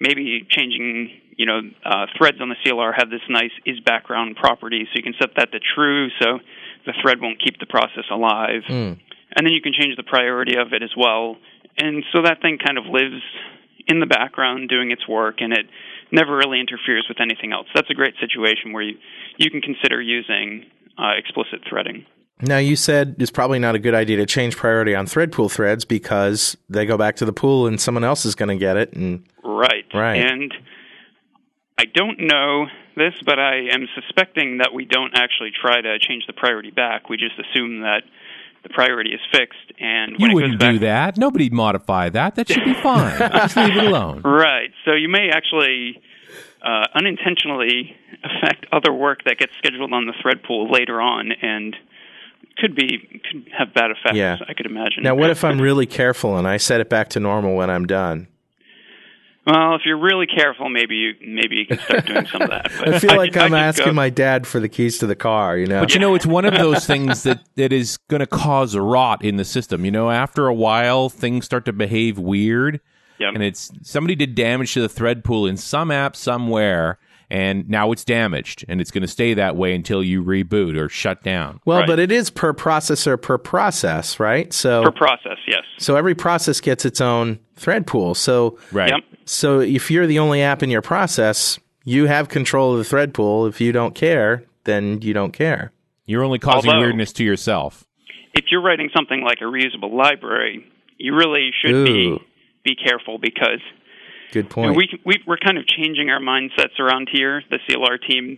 [0.00, 4.86] maybe changing, you know, uh, threads on the CLR have this nice is background property,
[4.86, 6.38] so you can set that to true, so
[6.86, 8.62] the thread won't keep the process alive.
[9.34, 11.36] And then you can change the priority of it as well.
[11.76, 13.22] And so that thing kind of lives
[13.86, 15.66] in the background doing its work and it
[16.10, 17.66] never really interferes with anything else.
[17.74, 18.96] That's a great situation where you,
[19.36, 20.64] you can consider using
[20.98, 22.06] uh, explicit threading.
[22.40, 25.48] Now you said it's probably not a good idea to change priority on thread pool
[25.48, 28.76] threads because they go back to the pool and someone else is going to get
[28.76, 28.92] it.
[28.92, 29.84] And Right.
[29.92, 30.20] Right.
[30.20, 30.54] And
[31.78, 32.66] I don't know
[32.96, 37.08] this, but I am suspecting that we don't actually try to change the priority back.
[37.08, 38.02] We just assume that
[38.64, 41.16] the priority is fixed, and when You wouldn't goes back, do that.
[41.16, 42.34] Nobody modify that.
[42.34, 43.16] That should be fine.
[43.32, 44.22] Just leave it alone.
[44.22, 44.70] Right.
[44.84, 46.02] So you may actually
[46.60, 51.76] uh, unintentionally affect other work that gets scheduled on the thread pool later on, and
[52.58, 54.16] could be could have bad effects.
[54.16, 54.36] Yeah.
[54.48, 55.02] I could imagine.
[55.02, 57.86] now, what if I'm really careful and I set it back to normal when I'm
[57.86, 58.28] done?
[59.46, 62.70] Well, if you're really careful, maybe you maybe you can start doing some of that.
[62.78, 65.06] But I feel like I I'm just asking go- my dad for the keys to
[65.06, 65.56] the car.
[65.56, 68.26] You know, But you know, it's one of those things that, that is going to
[68.26, 69.86] cause rot in the system.
[69.86, 72.80] You know, after a while, things start to behave weird.
[73.20, 73.34] Yep.
[73.34, 76.98] And it's somebody did damage to the thread pool in some app somewhere,
[77.30, 80.88] and now it's damaged, and it's going to stay that way until you reboot or
[80.88, 81.60] shut down.
[81.64, 81.86] well, Right.
[81.86, 84.52] but it is per processor per process, right?
[84.52, 85.38] So, per process.
[85.46, 85.62] Yes.
[85.78, 88.14] so every process gets its own thread pool.
[88.14, 88.90] So, Right.
[88.90, 89.00] Yep.
[89.24, 93.14] so if you're the only app in your process, you have control of the thread
[93.14, 93.46] pool.
[93.46, 95.72] If you don't care, then you don't care.
[96.06, 97.84] You're only causing Although- weirdness to yourself.
[98.34, 100.64] If you're writing something like a reusable library,
[100.96, 101.84] you really should Ooh.
[101.84, 102.18] be
[102.64, 103.60] be careful because
[104.32, 104.70] Good you point.
[104.72, 108.36] know, we, we we're kind of changing our mindsets around here, the CLR team,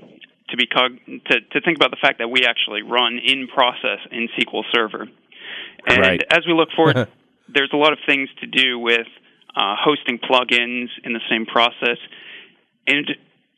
[0.50, 3.98] to be cog- to to think about the fact that we actually run in process
[4.10, 5.08] in SQL Server,
[5.86, 6.22] and Right.
[6.30, 7.08] as we look forward,
[7.48, 9.06] there's a lot of things to do with
[9.56, 11.98] uh, hosting plugins in the same process,
[12.86, 13.06] and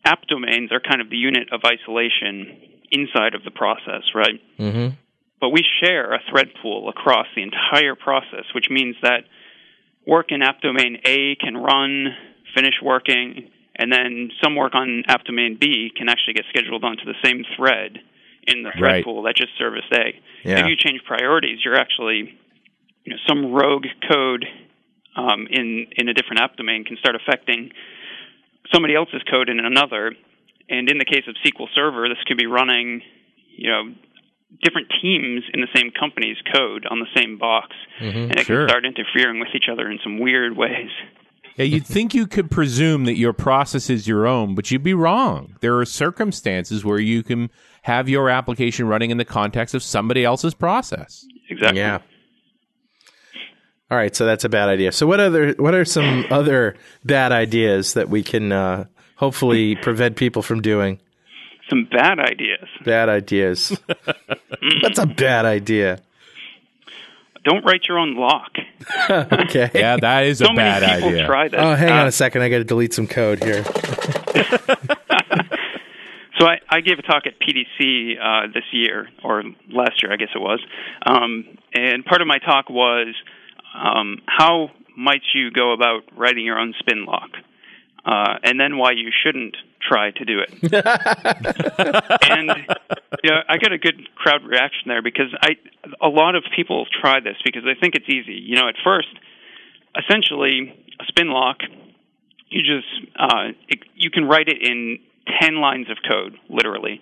[0.05, 2.59] app domains are kind of the unit of isolation
[2.91, 4.41] inside of the process, right?
[4.59, 4.95] mm-hmm.
[5.41, 9.25] but we share a thread pool across the entire process, which means that
[10.07, 12.09] work in app domain A can run,
[12.55, 17.05] finish working, and then some work on app domain B can actually get scheduled onto
[17.05, 17.99] the same thread
[18.47, 19.05] in the thread Right.
[19.05, 20.21] pool that just service A.
[20.45, 20.61] Yeah.
[20.61, 22.39] If you change priorities, you're actually,
[23.05, 24.45] you know, some rogue code
[25.17, 27.71] um, in in a different app domain can start affecting
[28.73, 30.13] somebody else's code in another.
[30.69, 33.03] And in the case of SQL Server, this could be running,
[33.57, 33.95] you know,
[34.63, 38.61] different teams in the same company's code on the same box, and it Sure.
[38.67, 40.91] can start interfering with each other in some weird ways.
[41.57, 44.95] Yeah, you'd think you could presume that your process is your own, but you'd be
[44.95, 45.57] wrong.
[45.61, 47.51] There are circumstances where you can
[47.83, 51.27] have your application running in the context of somebody else's process.
[51.51, 51.81] Exactly.
[51.81, 51.99] Yeah.
[53.91, 54.91] All right, so that's a bad idea.
[54.93, 58.87] So what other what are some other bad ideas that we can uh,
[59.17, 60.99] hopefully prevent people from doing?
[61.73, 62.69] Some bad ideas.
[62.85, 63.81] Bad ideas.
[64.83, 66.01] That's a bad idea?
[67.45, 68.51] Don't write your own lock.
[69.11, 69.71] Okay.
[69.75, 71.27] Yeah, that is a So bad many people idea.
[71.27, 71.61] try this.
[71.63, 72.43] Oh, hang Uh, on a second.
[72.43, 73.65] I got to delete some code here.
[76.39, 80.17] So I, I gave a talk at PDC uh, this year, or last year, I
[80.17, 80.61] guess it was.
[81.07, 83.15] Um, and part of my talk was
[83.75, 87.31] um, how might you go about writing your own spin lock,
[88.05, 89.57] uh, and then why you shouldn't
[89.87, 90.51] try to do it.
[92.31, 92.51] and
[93.23, 95.57] you know, I got a good crowd reaction there because I
[96.01, 98.35] a lot of people try this because they think it's easy.
[98.35, 99.09] You know, at first,
[99.97, 101.59] essentially, a spin lock
[102.53, 104.99] you just uh, it, you can write it in
[105.41, 107.01] 10 lines of code literally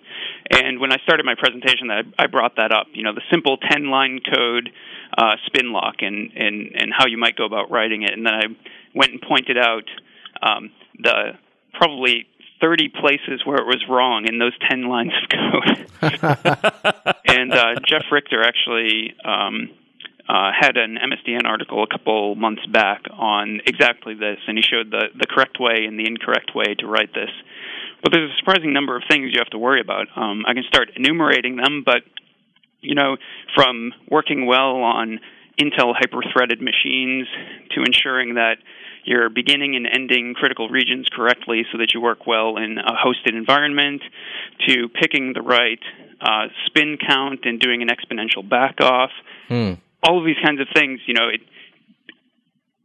[0.51, 3.57] and when i started my presentation I, I brought that up you know the simple
[3.57, 4.69] 10 line code
[5.17, 8.33] uh, spin lock and, and and how you might go about writing it and then
[8.33, 8.43] i
[8.95, 9.85] went and pointed out
[10.41, 11.33] um, the
[11.73, 12.27] probably
[12.61, 15.87] 30 places where it was wrong in those 10 lines of code.
[17.25, 19.69] and uh, Jeff Richter actually um,
[20.29, 24.91] uh, had an MSDN article a couple months back on exactly this, and he showed
[24.91, 27.29] the, the correct way and the incorrect way to write this.
[28.03, 30.07] But there's a surprising number of things you have to worry about.
[30.15, 32.03] Um, I can start enumerating them, but
[32.81, 33.17] you know,
[33.55, 35.19] from working well on
[35.59, 37.27] Intel hyper-threaded machines
[37.75, 38.57] to ensuring that
[39.03, 43.35] you're beginning and ending critical regions correctly so that you work well in a hosted
[43.35, 44.01] environment,
[44.67, 45.79] to picking the right
[46.21, 49.09] uh, spin count and doing an exponential backoff.
[49.47, 49.73] Hmm.
[50.03, 51.41] All of these kinds of things, you know, it,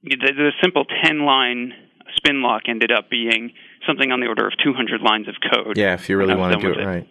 [0.03, 1.73] the, the simple 10 line
[2.17, 3.53] spin lock ended up being
[3.87, 5.77] something on the order of 200 lines of code.
[5.77, 7.09] Yeah, if you really when I was want to do it with right.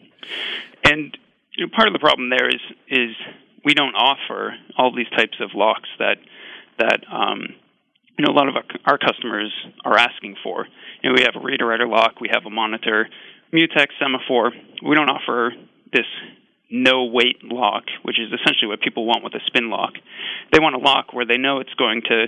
[0.84, 1.18] And
[1.56, 3.16] you know, part of the problem there is is
[3.64, 6.18] we don't offer all these types of locks that
[6.78, 7.56] that um,
[8.18, 9.52] you know a lot of our, our customers
[9.84, 10.68] are asking for.
[11.02, 13.08] You know, we have a reader writer lock, we have a monitor,
[13.54, 14.52] mutex semaphore.
[14.84, 15.54] We don't offer
[15.92, 16.06] this
[16.70, 19.94] no wait lock, which is essentially what people want with a spin lock.
[20.52, 22.28] They want a lock where they know it's going to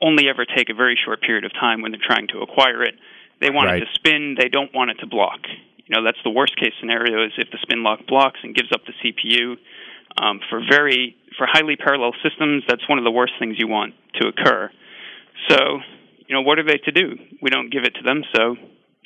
[0.00, 2.94] only ever take a very short period of time when they're trying to acquire it.
[3.40, 3.82] They want Right.
[3.82, 5.40] it to spin, they don't want it to block.
[5.86, 8.70] You know, that's the worst case scenario is if the spin lock blocks and gives
[8.72, 9.56] up the CPU.
[10.20, 13.94] Um, for very for highly parallel systems, that's one of the worst things you want
[14.20, 14.70] to occur.
[15.48, 15.56] So,
[16.26, 17.16] you know, what are they to do?
[17.40, 18.56] We don't give it to them, so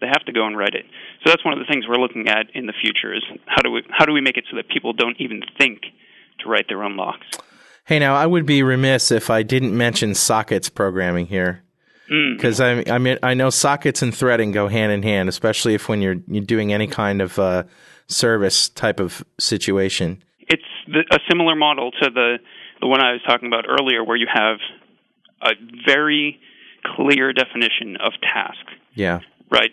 [0.00, 0.84] they have to go and write it.
[1.24, 3.70] So that's one of the things we're looking at in the future is how do
[3.70, 5.80] we how do we make it so that people don't even think
[6.40, 7.26] to write their own locks?
[7.84, 11.62] Hey, now I would be remiss if I didn't mention sockets programming here,
[12.10, 12.36] Mm.
[12.36, 15.88] because I, I mean I know sockets and threading go hand in hand, especially if
[15.88, 17.64] when you're you're doing any kind of uh,
[18.06, 20.22] service type of situation.
[20.40, 22.38] It's the, a similar model to the
[22.80, 24.58] the one I was talking about earlier, where you have
[25.42, 25.52] a
[25.86, 26.40] very
[26.84, 28.64] clear definition of task.
[28.94, 29.20] Yeah,
[29.50, 29.72] right?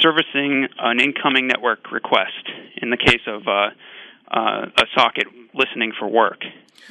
[0.00, 3.70] Servicing an incoming network request in the case of uh,
[4.30, 6.42] uh, a socket listening for work.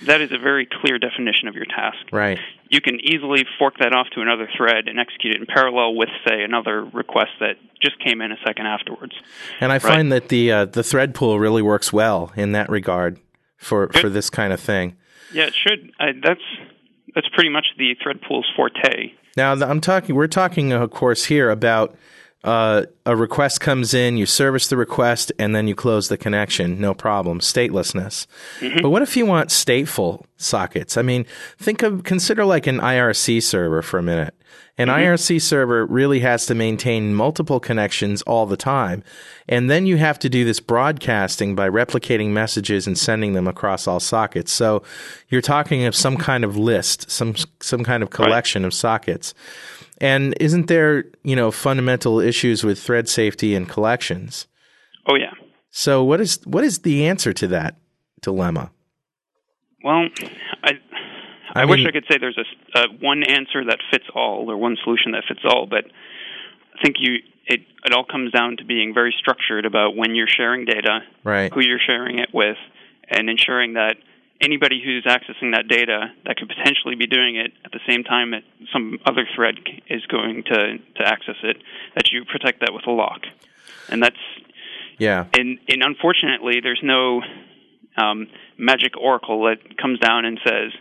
[0.05, 1.97] That is a very clear definition of your task.
[2.11, 2.39] right.
[2.69, 6.09] You can easily fork that off to another thread and execute it in parallel with,
[6.27, 9.13] say, another request that just came in a second afterwards.
[9.59, 13.19] And I find that the uh, the thread pool really works well in that regard
[13.57, 14.95] for for this kind of thing.
[15.31, 15.91] Yeah, it should.
[15.99, 16.41] I, that's
[17.15, 19.11] that's pretty much the thread pool's forte.
[19.35, 20.15] Now I'm talking.
[20.15, 21.95] We're talking, of course, here about
[22.43, 26.79] uh, a request comes in, you service the request, and then you close the connection.
[26.79, 27.39] No problem.
[27.39, 28.27] Statelessness.
[28.81, 30.97] But what if you want stateful sockets?
[30.97, 31.25] I mean,
[31.57, 34.35] think of consider like an IRC server for a minute.
[34.77, 34.99] An mm-hmm.
[34.99, 39.03] IRC server really has to maintain multiple connections all the time.
[39.47, 43.87] And then you have to do this broadcasting by replicating messages and sending them across
[43.87, 44.51] all sockets.
[44.51, 44.81] So
[45.29, 49.33] you're talking of some kind of list, some some kind of collection of sockets.
[49.99, 54.47] And isn't there, you know, fundamental issues with thread safety and collections?
[55.07, 55.33] Oh yeah.
[55.69, 57.75] So what is what is the answer to that
[58.21, 58.71] dilemma?
[59.83, 60.07] Well,
[61.53, 64.49] I I, I wish I could say there's a, a one answer that fits all
[64.49, 65.85] or one solution that fits all, but
[66.77, 70.27] I think you it it all comes down to being very structured about when you're
[70.27, 71.51] sharing data, Right.
[71.53, 72.57] who you're sharing it with,
[73.09, 73.97] and ensuring that
[74.41, 78.31] anybody who's accessing that data that could potentially be doing it at the same time
[78.31, 78.43] that
[78.73, 79.55] some other thread
[79.89, 81.57] is going to to access it,
[81.95, 83.21] that you protect that with a lock,
[83.89, 84.17] and that's
[84.97, 85.25] Yeah.
[85.37, 87.21] and and unfortunately, there's no
[87.95, 88.27] um,
[88.57, 90.71] magic oracle that comes down and says,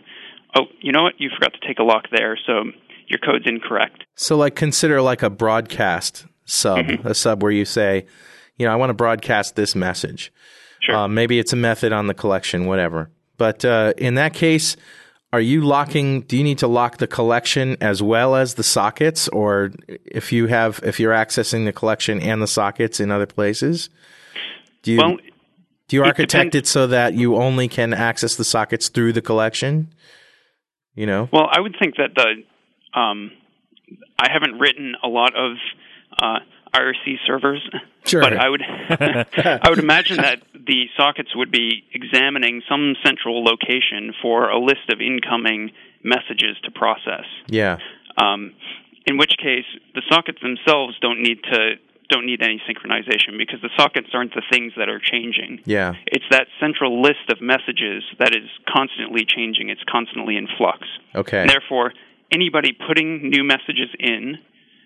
[0.55, 1.13] "Oh, you know what?
[1.19, 2.63] You forgot to take a lock there, so
[3.07, 8.05] your code's incorrect." So like consider like a broadcast sub, a sub where you say,
[8.57, 10.31] you know, I want to broadcast this message.
[10.81, 10.95] Sure.
[10.95, 13.09] Uh, maybe it's a method on the collection, whatever.
[13.37, 14.75] But uh, in that case,
[15.31, 16.21] are you locking?
[16.21, 19.71] Do you need to lock the collection as well as the sockets, or
[20.05, 23.89] if you have if you're accessing the collection and the sockets in other places?
[24.83, 25.17] Do you well,
[25.87, 29.21] do you it architect it so that you only can access the sockets through the
[29.21, 29.93] collection?
[30.95, 33.31] You know, well, I would think that the um,
[34.19, 35.57] I haven't written a lot of
[36.21, 36.39] uh,
[36.73, 37.61] IRC servers,
[38.05, 38.21] Sure.
[38.21, 44.13] but I would I would imagine that the sockets would be examining some central location
[44.21, 45.71] for a list of incoming
[46.03, 47.25] messages to process.
[47.47, 47.77] yeah,
[48.17, 48.53] um,
[49.05, 49.65] in which case
[49.95, 51.75] the sockets themselves don't need to
[52.13, 55.61] don't need any synchronization because the sockets aren't the things that are changing.
[55.65, 59.69] yeah, It's that central list of messages that is constantly changing.
[59.69, 60.79] It's constantly in flux.
[61.15, 61.91] okay, And therefore,
[62.31, 64.37] anybody putting new messages in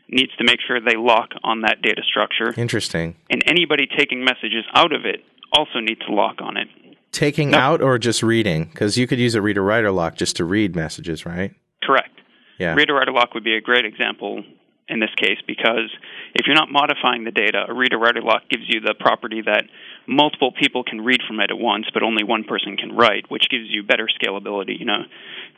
[0.09, 3.15] needs to make sure they lock on that data structure, interesting.
[3.30, 5.19] and anybody taking messages out of it
[5.51, 6.67] also needs to lock on it.
[7.11, 8.65] Taking out or just reading?
[8.65, 11.51] Because you could use a reader writer lock just to read messages, right?
[11.84, 12.13] Correct.
[12.57, 12.73] Yeah.
[12.75, 14.43] Reader writer lock would be a great example
[14.89, 15.91] in this case because
[16.33, 19.63] if you're not modifying the data, a reader writer lock gives you the property that
[20.07, 23.49] multiple people can read from it at once, but only one person can write, which
[23.49, 24.79] gives you better scalability.
[24.79, 25.03] You know,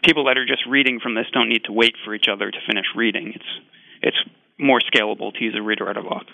[0.04, 2.58] people that are just reading from this don't need to wait for each other to
[2.68, 3.34] finish reading.
[3.36, 3.52] It's
[4.02, 4.18] it's
[4.58, 6.26] more scalable to use a reader writer lock.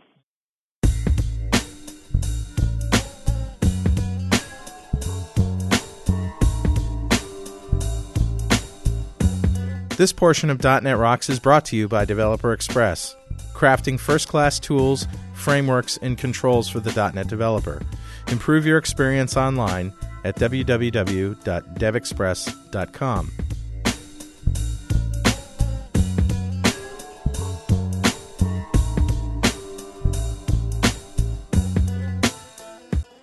[9.97, 13.15] This portion of .NET Rocks is brought to you by Developer Express,
[13.53, 17.81] crafting first-class tools, frameworks, and controls for the .NET developer.
[18.27, 19.93] Improve your experience online
[20.25, 23.31] at www.devexpress.com.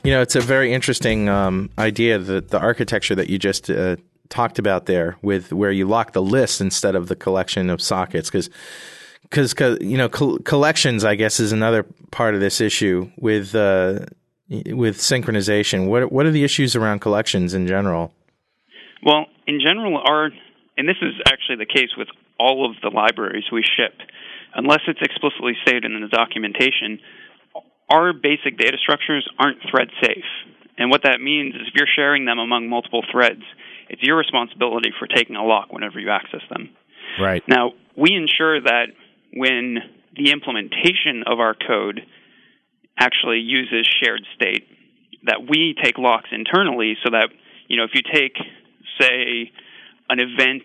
[0.05, 3.97] You know, it's a very interesting um, idea that the architecture that you just uh,
[4.33, 8.31] talked about there, with where you lock the list instead of the collection of sockets,
[8.31, 8.51] because
[9.23, 14.07] because you know col- collections, I guess, is another part of this issue with uh,
[14.49, 15.87] with synchronization.
[15.87, 18.13] What what are the issues around collections in general?
[19.05, 20.31] Well, in general, our
[20.77, 22.09] and this is actually the case with
[22.41, 23.95] all of the libraries we ship,
[24.55, 26.99] unless it's explicitly stated in the documentation
[27.93, 30.25] our basic data structures aren't thread safe.
[30.79, 33.43] And what that means is if you're sharing them among multiple threads,
[33.93, 36.71] it's your responsibility for taking a lock whenever you access them.
[37.21, 37.43] Right.
[37.47, 38.87] Now, we ensure that
[39.35, 39.79] when
[40.17, 42.01] the implementation of our code
[42.99, 44.67] actually uses shared state,
[45.25, 47.29] that we take locks internally so that,
[47.69, 48.35] you know, if you take,
[48.99, 49.53] say,
[50.09, 50.63] an event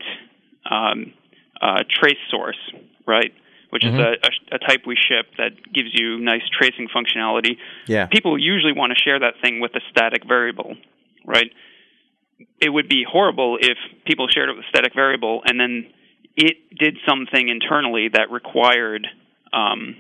[0.70, 1.14] um,
[1.62, 2.58] uh, trace source,
[3.06, 3.34] right?
[3.70, 4.00] which mm-hmm.
[4.00, 7.58] is a, a, a, type we ship that gives you nice tracing functionality.
[7.86, 8.06] Yeah.
[8.06, 10.78] People usually want to share that thing with a static variable,
[11.26, 11.52] right?
[12.62, 15.92] It would be horrible if people shared it with a static variable and then
[16.36, 19.08] it did something internally that required
[19.52, 19.96] um,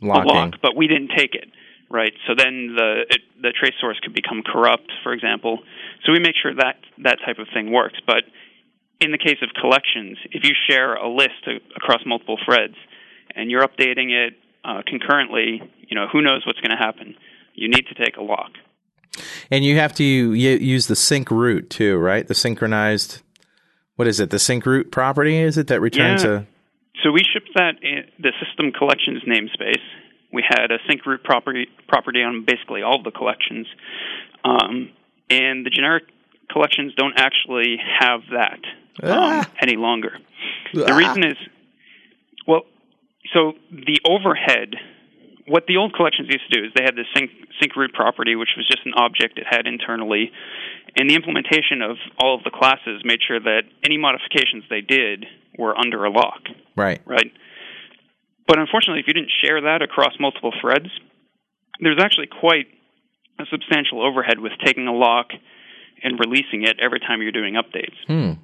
[0.00, 1.48] a lock, but we didn't take it,
[1.90, 2.12] right?
[2.26, 5.58] So then the it, the trace source could become corrupt, for example.
[6.04, 8.22] So we make sure that that type of thing works, but
[9.00, 11.42] in the case of collections, if you share a list
[11.76, 12.74] across multiple threads
[13.34, 17.16] and you're updating it uh, concurrently, you know who knows what's going to happen.
[17.54, 18.52] You need to take a lock.
[19.50, 22.26] And you have to use the sync root too, right?
[22.26, 23.22] The synchronized.
[23.96, 24.30] What is it?
[24.30, 26.30] The sync root property is it that returns yeah.
[26.30, 26.44] a?
[27.02, 29.82] So we shipped that in the system collections namespace.
[30.32, 33.66] We had a sync root property property on basically all the collections,
[34.44, 34.90] um,
[35.30, 36.04] and the generic
[36.50, 38.60] collections don't actually have that
[39.02, 39.50] um, ah.
[39.60, 40.18] any longer.
[40.74, 40.86] Ah.
[40.86, 41.36] The reason is,
[42.46, 42.62] well,
[43.34, 44.76] so the overhead,
[45.46, 47.30] what the old collections used to do is they had this sync,
[47.60, 50.32] sync root property, which was just an object it had internally,
[50.96, 55.26] and the implementation of all of the classes made sure that any modifications they did
[55.58, 56.42] were under a lock.
[56.76, 57.00] Right.
[57.06, 57.32] Right.
[58.46, 60.86] But unfortunately, if you didn't share that across multiple threads,
[61.80, 62.66] there's actually quite
[63.38, 65.28] a substantial overhead with taking a lock
[66.02, 67.96] and releasing it every time you're doing updates.
[68.06, 68.40] Hmm.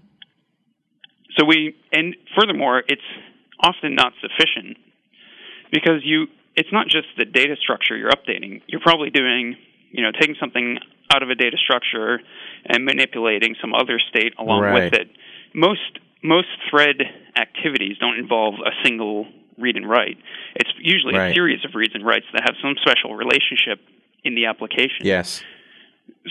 [1.38, 3.00] So we, and furthermore, it's
[3.60, 4.76] often not sufficient
[5.70, 6.26] because you,
[6.56, 8.62] it's not just the data structure you're updating.
[8.66, 9.56] You're probably doing,
[9.90, 10.78] you know, taking something
[11.12, 12.20] out of a data structure
[12.66, 14.84] and manipulating some other state along right.
[14.84, 15.08] with it.
[15.54, 17.02] Most most thread
[17.36, 19.26] activities don't involve a single
[19.58, 20.18] read and write.
[20.54, 21.32] It's usually right.
[21.32, 23.80] a series of reads and writes that have some special relationship
[24.24, 25.02] in the application.
[25.02, 25.42] Yes.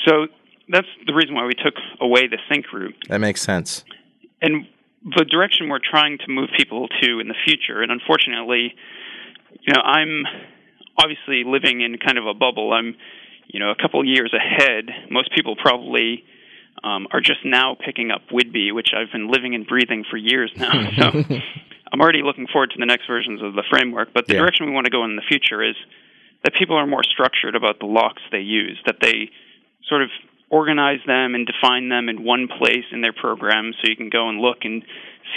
[0.08, 0.28] So
[0.70, 2.96] that's the reason why we took away the sync root.
[3.10, 3.84] That makes sense.
[4.42, 4.66] And
[5.04, 8.74] the direction we're trying to move people to in the future, and unfortunately,
[9.60, 10.24] you know, I'm
[10.97, 12.74] obviously living in kind of a bubble.
[12.74, 12.95] I'm,
[13.47, 14.86] you know, a couple years ahead.
[15.10, 16.24] Most people probably
[16.84, 20.52] um, are just now picking up Whidbey, which I've been living and breathing for years
[20.56, 20.72] now.
[20.97, 21.24] so
[21.91, 24.14] I'm already looking forward to the next versions of the framework.
[24.14, 24.39] But the yeah.
[24.39, 25.76] direction we want to go in the future is
[26.43, 29.30] that people are more structured about the locks they use, that they
[29.88, 30.10] sort of
[30.49, 34.28] organize them and define them in one place in their program so you can go
[34.28, 34.84] and look and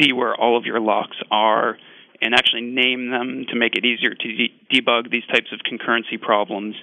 [0.01, 1.77] see where all of your locks are
[2.25, 6.19] and actually name them to make it easier to de- debug these types of concurrency
[6.21, 6.75] problems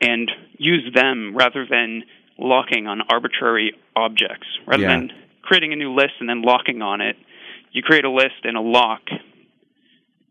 [0.00, 0.28] and
[0.58, 2.02] use them rather than
[2.36, 4.48] locking on arbitrary objects.
[4.66, 4.88] Rather yeah.
[4.88, 5.12] than
[5.42, 7.14] creating a new list and then locking on it,
[7.70, 9.02] you create a list and a lock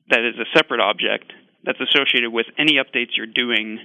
[0.09, 1.31] that is a separate object
[1.63, 3.79] that's associated with any updates you're doing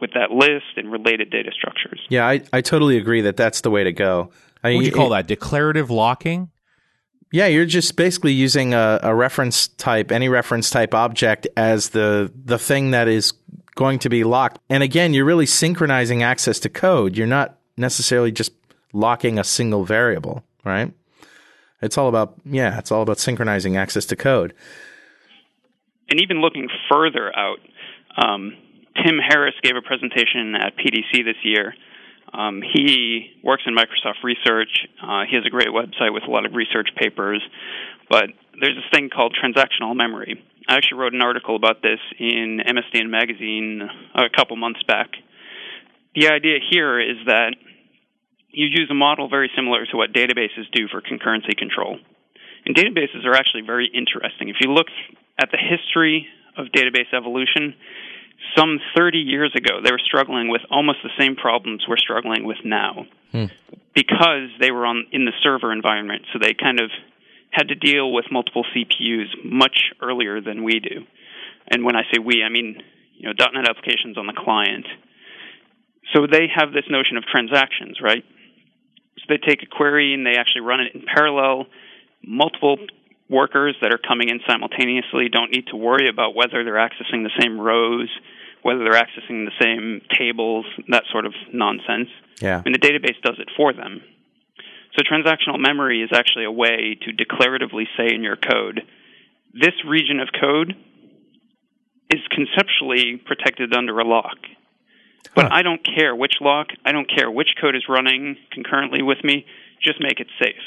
[0.00, 2.00] with that list and related data structures.
[2.08, 4.30] Yeah, I, I totally agree that that's the way to go.
[4.60, 5.26] What would you call that?
[5.26, 6.50] Declarative locking?
[7.32, 12.30] Yeah, you're just basically using a, a, reference type, any reference type object as the
[12.44, 13.32] the thing that is
[13.74, 14.58] going to be locked.
[14.68, 17.16] And again, you're really synchronizing access to code.
[17.16, 18.52] You're not necessarily just
[18.92, 20.92] locking a single variable, right?
[21.80, 24.52] It's all about yeah, it's all about synchronizing access to code.
[26.10, 27.60] and even looking further out,
[28.16, 28.54] um,
[29.02, 31.74] Tim Harris gave a presentation at PDC this year.
[32.32, 34.70] Um, he works in Microsoft Research.
[35.02, 37.42] Uh, he has a great website with a lot of research papers.
[38.08, 38.26] But
[38.60, 40.42] there's this thing called transactional memory.
[40.68, 43.82] I actually wrote an article about this in MSDN Magazine
[44.14, 45.10] a couple months back.
[46.14, 47.54] The idea here is that
[48.50, 51.98] you use a model very similar to what databases do for concurrency control.
[52.64, 54.48] And databases are actually very interesting.
[54.48, 54.86] If you look
[55.40, 57.74] at the history of database evolution,
[58.56, 62.58] some 30 years ago, they were struggling with almost the same problems we're struggling with
[62.64, 63.46] now hmm.
[63.94, 66.22] because they were on in the server environment.
[66.32, 66.90] So they kind of
[67.50, 71.04] had to deal with multiple CPUs much earlier than we do.
[71.68, 72.82] And when I say we, I mean
[73.16, 74.86] you know .NET applications on the client.
[76.12, 78.24] So they have this notion of transactions, right?
[79.18, 81.66] So they take a query and they actually run it in parallel.
[82.24, 82.76] Multiple
[83.32, 87.32] workers that are coming in simultaneously don't need to worry about whether they're accessing the
[87.40, 88.08] same rows,
[88.62, 92.08] whether they're accessing the same tables, that sort of nonsense.
[92.40, 92.62] Yeah.
[92.64, 94.02] And the database does it for them.
[94.96, 98.82] So transactional memory is actually a way to declaratively say in your code,
[99.54, 100.76] this region of code
[102.10, 104.36] is conceptually protected under a lock.
[105.34, 105.50] But Huh.
[105.52, 109.46] I don't care which lock, I don't care which code is running concurrently with me,
[109.80, 110.62] just make it safe.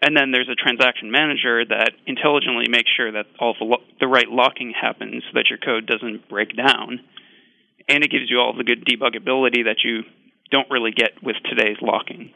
[0.00, 4.06] And then there's a transaction manager that intelligently makes sure that all the, lo- the
[4.06, 7.00] right locking happens so that your code doesn't break down.
[7.88, 10.02] And it gives you all the good debuggability that you
[10.50, 12.32] don't really get with today's locking.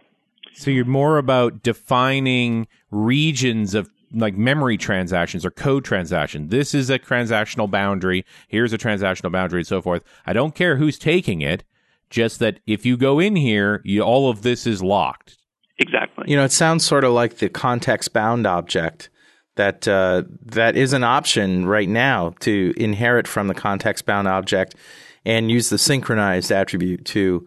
[0.55, 6.51] So you're more about defining regions of like memory transactions or code transactions.
[6.51, 8.25] This is a transactional boundary.
[8.49, 10.03] Here's a transactional boundary and so forth.
[10.27, 11.65] I don't care who's taking it.
[12.11, 15.39] Just that if you go in here, you, all of this is locked.
[15.83, 16.25] Exactly.
[16.29, 19.11] You know, it sounds sort of like the context bound object
[19.57, 24.77] that uh, that is an option right now to inherit from the context bound object
[25.25, 27.47] and use the synchronized attribute to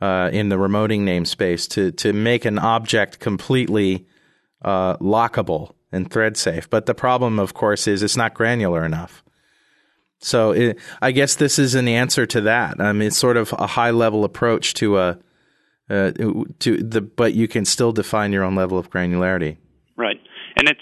[0.00, 4.06] uh, in the remoting namespace to to make an object completely
[4.62, 6.68] uh, lockable and thread safe.
[6.70, 9.22] But the problem, of course, is it's not granular enough.
[10.20, 12.80] So it, I guess this is an answer to that.
[12.80, 15.18] I mean, it's sort of a high level approach to a
[15.90, 16.12] uh,
[16.60, 19.58] to the, but you can still define your own level of granularity.
[19.96, 20.20] Right.
[20.56, 20.80] And it's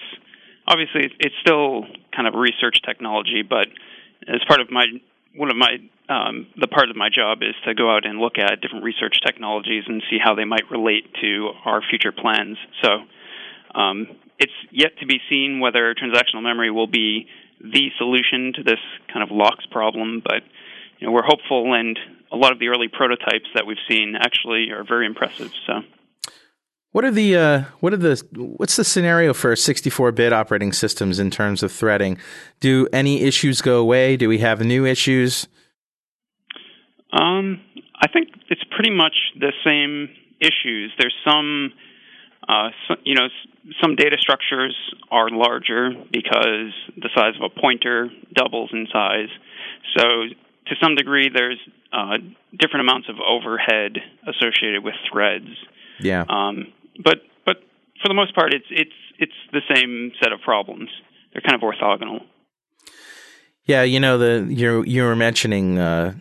[0.66, 1.84] obviously it's still
[2.14, 3.68] kind of research technology, but
[4.28, 4.84] as part of my
[5.34, 5.78] one of my
[6.09, 9.18] um, the part of my job is to go out and look at different research
[9.24, 12.59] technologies and see how they might relate to our future plans.
[12.82, 12.90] So
[13.74, 17.26] um, it's yet to be seen whether transactional memory will be
[17.61, 18.80] the solution to this
[19.12, 20.42] kind of locks problem, but
[21.03, 21.98] you know, we're hopeful, and
[22.30, 25.50] a lot of the early prototypes that we've seen actually are very impressive.
[25.66, 25.80] So.
[26.92, 31.30] What are the uh, what are the what's the scenario for 64-bit operating systems in
[31.30, 32.18] terms of threading?
[32.61, 34.16] Do any issues go away?
[34.16, 35.48] Do we have new issues?
[37.12, 37.61] Um,
[38.00, 40.09] I think it's pretty much the same
[40.40, 40.92] issues.
[40.98, 41.72] There's some,
[42.48, 44.76] uh, so, you know, s- some data structures
[45.11, 49.28] are larger because the size of a pointer doubles in size.
[49.96, 50.05] So
[50.66, 51.58] to some degree, there's
[51.92, 52.18] uh,
[52.58, 55.48] different amounts of overhead associated with threads.
[56.00, 56.24] Yeah.
[56.28, 57.56] Um, but but
[58.00, 60.88] for the most part, it's it's it's the same set of problems.
[61.32, 62.24] They're kind of orthogonal.
[63.64, 66.14] Yeah, you know the you you were mentioning uh,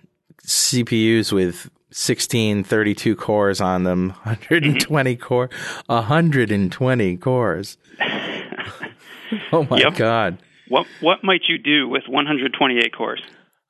[0.45, 5.49] CPUs with 16 32 cores on them, 120 core
[5.87, 7.77] 120 cores.
[9.51, 9.95] oh my Yep.
[9.95, 10.37] god.
[10.67, 13.21] What what might you do with 128 cores?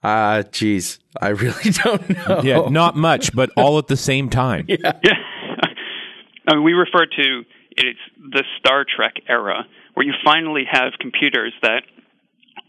[0.04, 2.42] Ah, geez, I really don't know.
[2.44, 4.66] Yeah, not much, but all at the same time.
[4.68, 4.94] Yeah.
[6.48, 7.44] I mean, we refer to
[7.78, 11.84] it's the Star Trek era, where you finally have computers that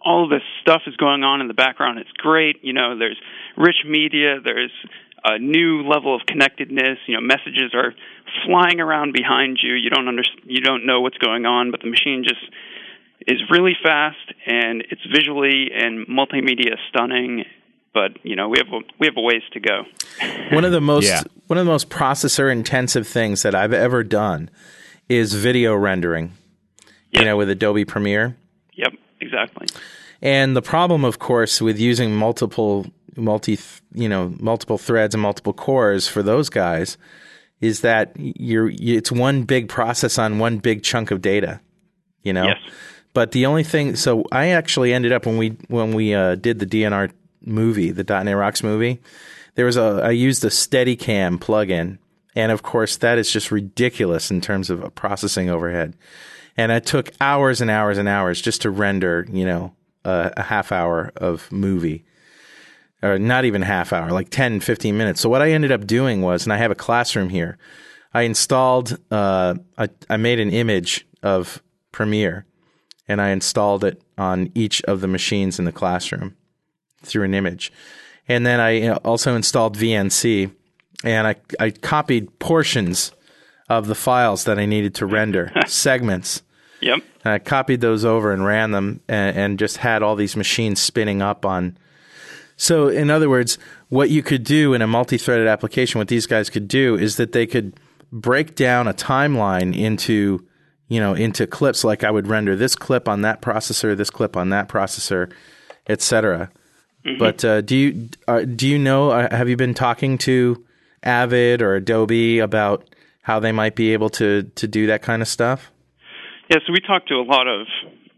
[0.04, 1.98] all this stuff is going on in the background.
[1.98, 2.62] It's great.
[2.62, 3.18] You know, there's
[3.56, 4.40] rich media.
[4.42, 4.72] There's
[5.24, 6.98] a new level of connectedness.
[7.06, 7.94] You know, messages are
[8.46, 9.74] flying around behind you.
[9.74, 12.42] You don't under, you don't know what's going on, but the machine just
[13.26, 14.16] is really fast
[14.46, 17.44] and it's visually and multimedia stunning.
[17.94, 19.84] But you know, we have a, we have a ways to go.
[20.50, 21.22] One of the most Yeah.
[21.46, 24.50] one of the most processor intensive things that I've ever done
[25.08, 26.32] is video rendering.
[27.10, 28.36] You know, with Adobe Premiere.
[28.72, 29.66] Yep, exactly.
[30.22, 33.58] And the problem, of course, with using multiple multi
[33.92, 36.96] you know multiple threads and multiple cores for those guys
[37.60, 41.60] is that you're it's one big process on one big chunk of data.
[42.22, 42.44] You know.
[42.44, 42.58] Yes.
[43.14, 46.58] But the only thing, so I actually ended up when we when we uh, did
[46.58, 47.12] the DNR
[47.44, 49.00] movie, the .NET Rocks movie.
[49.54, 51.98] There was a I used a Steadicam plugin,
[52.34, 55.94] and of course that is just ridiculous in terms of a processing overhead.
[56.56, 60.42] And it took hours and hours and hours just to render, you know, a, a
[60.42, 62.04] half hour of movie
[63.02, 65.20] or not even half hour, like 10, 15 minutes.
[65.20, 67.58] So what I ended up doing was, and I have a classroom here,
[68.14, 71.62] I installed, uh, I, I made an image of
[71.92, 72.46] Premiere
[73.08, 76.36] and I installed it on each of the machines in the classroom
[77.02, 77.72] through an image.
[78.28, 80.50] And then I uh, also installed VNC
[81.04, 83.12] and I, I copied portions
[83.68, 86.42] of the files that I needed to render, segments.
[86.80, 87.02] Yep.
[87.24, 90.80] And I copied those over and ran them and, and just had all these machines
[90.80, 91.76] spinning up on.
[92.56, 96.26] So, in other words, what you could do in a multi threaded application, what these
[96.26, 97.74] guys could do is that they could
[98.10, 100.46] break down a timeline into
[100.92, 104.36] you know into clips like i would render this clip on that processor this clip
[104.36, 105.32] on that processor
[105.88, 106.50] etc
[107.18, 110.64] but uh, do you uh, do you know uh, have you been talking to
[111.02, 112.88] avid or adobe about
[113.22, 115.72] how they might be able to to do that kind of stuff?
[116.48, 117.66] Yeah, so we talk to a lot of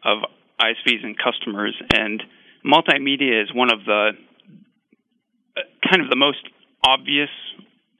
[0.04, 0.18] of
[0.60, 2.22] ISVs and customers, and
[2.64, 4.10] multimedia is one of the
[5.56, 6.46] uh, kind of the most
[6.86, 7.30] obvious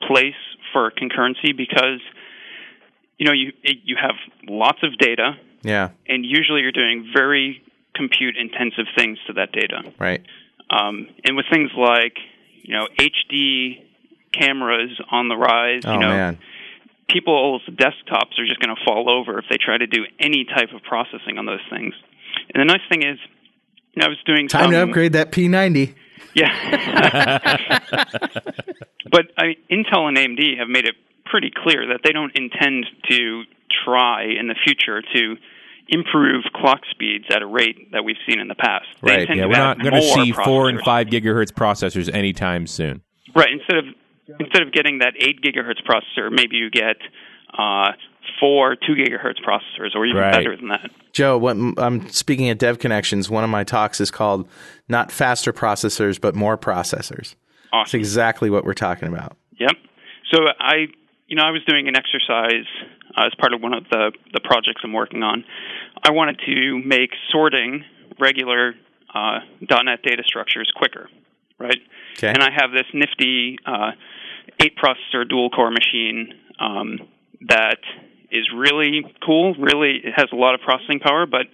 [0.07, 0.35] place
[0.73, 2.01] for concurrency because
[3.19, 4.15] you know you you have
[4.49, 5.91] lots of data, yeah.
[6.07, 7.63] And usually you're doing very
[7.95, 9.93] compute intensive things to that data.
[9.99, 10.23] right.
[10.71, 12.17] Um, and with things like
[12.63, 13.83] you know HD
[14.33, 16.39] cameras on the rise, oh you know man.
[17.09, 20.73] people's desktops are just going to fall over if they try to do any type
[20.75, 21.95] of processing on those things.
[22.53, 23.19] And the nice thing is,
[23.95, 25.95] you know, I was doing time some, to upgrade that p90
[26.35, 26.49] Yeah.
[29.11, 32.87] but I mean, Intel and AMD have made it pretty clear that they don't intend
[33.09, 33.43] to
[33.85, 35.37] try in the future to
[35.89, 38.87] improve clock speeds at a rate that we've seen in the past.
[39.03, 43.03] They Right, Yeah, we're not going to see four and five gigahertz processors anytime soon.
[43.35, 43.51] Right.
[43.53, 43.85] Instead of
[44.41, 46.97] instead of getting that eight gigahertz processor, maybe you get
[47.57, 47.93] uh,
[48.41, 50.33] four two gigahertz processors, or even Right.
[50.33, 50.91] better than that.
[51.13, 53.31] Joe, what I'm speaking at Dev Connections.
[53.31, 54.49] One of my talks is called
[54.89, 57.35] "Not Faster Processors, but More Processors."
[57.73, 58.01] That's Awesome.
[58.01, 59.37] exactly what we're talking about.
[59.59, 59.73] Yep.
[60.33, 60.87] So I,
[61.27, 62.67] you know, I was doing an exercise
[63.17, 65.45] uh, as part of one of the the projects I'm working on.
[66.03, 67.85] I wanted to make sorting
[68.19, 68.75] regular
[69.15, 71.09] uh, .NET data structures quicker,
[71.59, 71.81] right?
[72.19, 72.29] Okay.
[72.29, 73.93] And I have this nifty uh,
[74.61, 76.99] eight processor dual core machine um,
[77.49, 77.79] that
[78.35, 79.55] is really cool.
[79.55, 81.27] Really, it has a lot of processing power.
[81.27, 81.47] But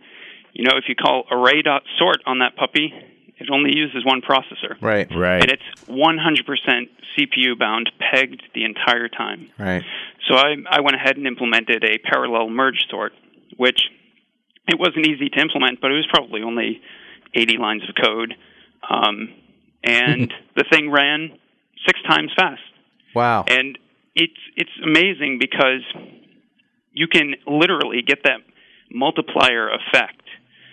[0.53, 2.93] you know, if you call array.sort on that puppy,
[3.39, 5.09] it only uses one processor Right.
[5.14, 5.43] Right.
[5.43, 9.51] and it's 100% CPU bound, pegged the entire time.
[9.59, 9.83] Right.
[10.28, 13.12] So I, I went ahead and implemented a parallel merge sort,
[13.57, 13.81] which
[14.68, 16.81] it wasn't easy to implement, but it was probably only
[17.35, 18.35] 80 lines of code,
[18.89, 19.33] um,
[19.83, 21.39] and the thing ran
[21.87, 22.61] six times fast.
[23.14, 23.45] Wow.
[23.49, 23.78] And
[24.14, 25.83] it's it's amazing because
[26.93, 28.41] you can literally get that
[28.91, 30.22] multiplier effect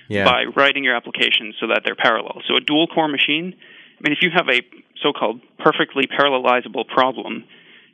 [0.09, 0.24] Yeah.
[0.26, 2.41] by writing your applications so that they're parallel.
[2.47, 4.61] So a dual core machine, I mean, if you have a
[5.03, 7.43] so-called perfectly parallelizable problem,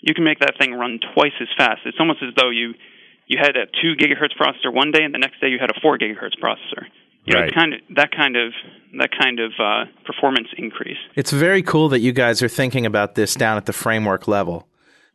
[0.02, 1.82] you can make that thing run twice as fast.
[1.86, 2.74] It's almost as though you
[3.26, 5.80] you had a two gigahertz processor one day, and the next day you had a
[5.82, 6.86] four gigahertz processor.
[7.26, 7.54] You know, Right.
[7.56, 8.54] kind of that kind of
[9.00, 10.98] that kind of uh, performance increase.
[11.16, 14.68] It's very cool that you guys are thinking about this down at the framework level.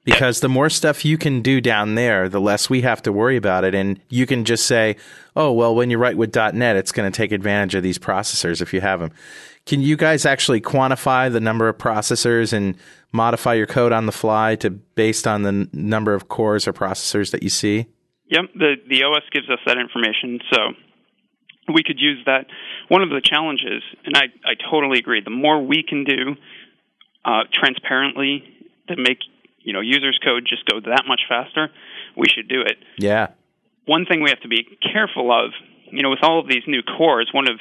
[0.08, 3.36] Because the more stuff you can do down there, the less we have to worry
[3.36, 3.74] about it.
[3.74, 4.96] And you can just say,
[5.36, 8.62] oh, well, when you write with .NET, it's going to take advantage of these processors
[8.62, 9.10] if you have them.
[9.66, 12.74] Can you guys actually quantify the number of processors and
[13.12, 16.72] modify your code on the fly to based on the n- number of cores or
[16.72, 17.86] processors that you see?
[18.30, 20.58] Yep, the the OS gives us that information, so
[21.74, 22.46] we could use that.
[22.88, 25.20] One of the challenges, and I I totally agree.
[25.22, 26.36] The more we can do
[27.26, 28.42] uh, transparently
[28.88, 29.18] to make
[29.68, 31.68] you know users' code just go that much faster,
[32.16, 32.78] we should do it.
[32.98, 33.28] Yeah.
[33.84, 35.52] One thing we have to be careful of,
[35.92, 37.60] you know, with all of these new cores, one of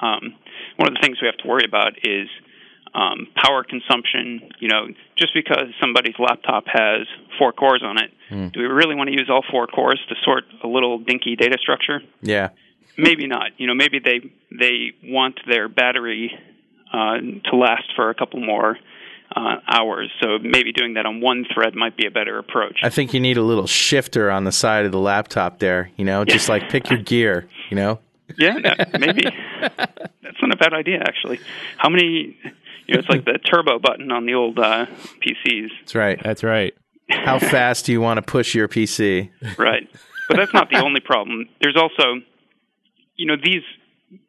[0.00, 0.34] um,
[0.78, 2.28] one of the things we have to worry about is
[2.94, 4.48] um, power consumption.
[4.60, 4.86] You know,
[5.16, 7.06] just because somebody's laptop has
[7.38, 8.10] four cores on it,
[8.52, 11.58] do we really want to use all four cores to sort a little dinky data
[11.60, 12.00] structure?
[12.22, 12.48] Yeah.
[12.96, 13.52] Maybe not.
[13.58, 16.32] You know, maybe they they want their battery
[16.92, 17.16] uh,
[17.50, 18.78] to last for a couple more
[19.34, 20.10] uh, hours.
[20.20, 22.78] So maybe doing that on one thread might be a better approach.
[22.82, 26.04] I think you need a little shifter on the side of the laptop there, you
[26.04, 27.98] know, just like pick your gear, you know?
[28.38, 29.24] Yeah, that- maybe
[29.76, 31.40] that's not a bad idea actually.
[31.78, 32.36] How many?
[32.86, 34.86] You know, it's like the turbo button on the old uh,
[35.24, 36.20] PCs, That's right.
[36.22, 36.74] That's right.
[37.08, 39.30] How fast do you want to push your PC?
[39.56, 39.88] right?
[40.28, 41.48] But that's not the only problem.
[41.60, 42.20] There's also,
[43.16, 43.62] you know, these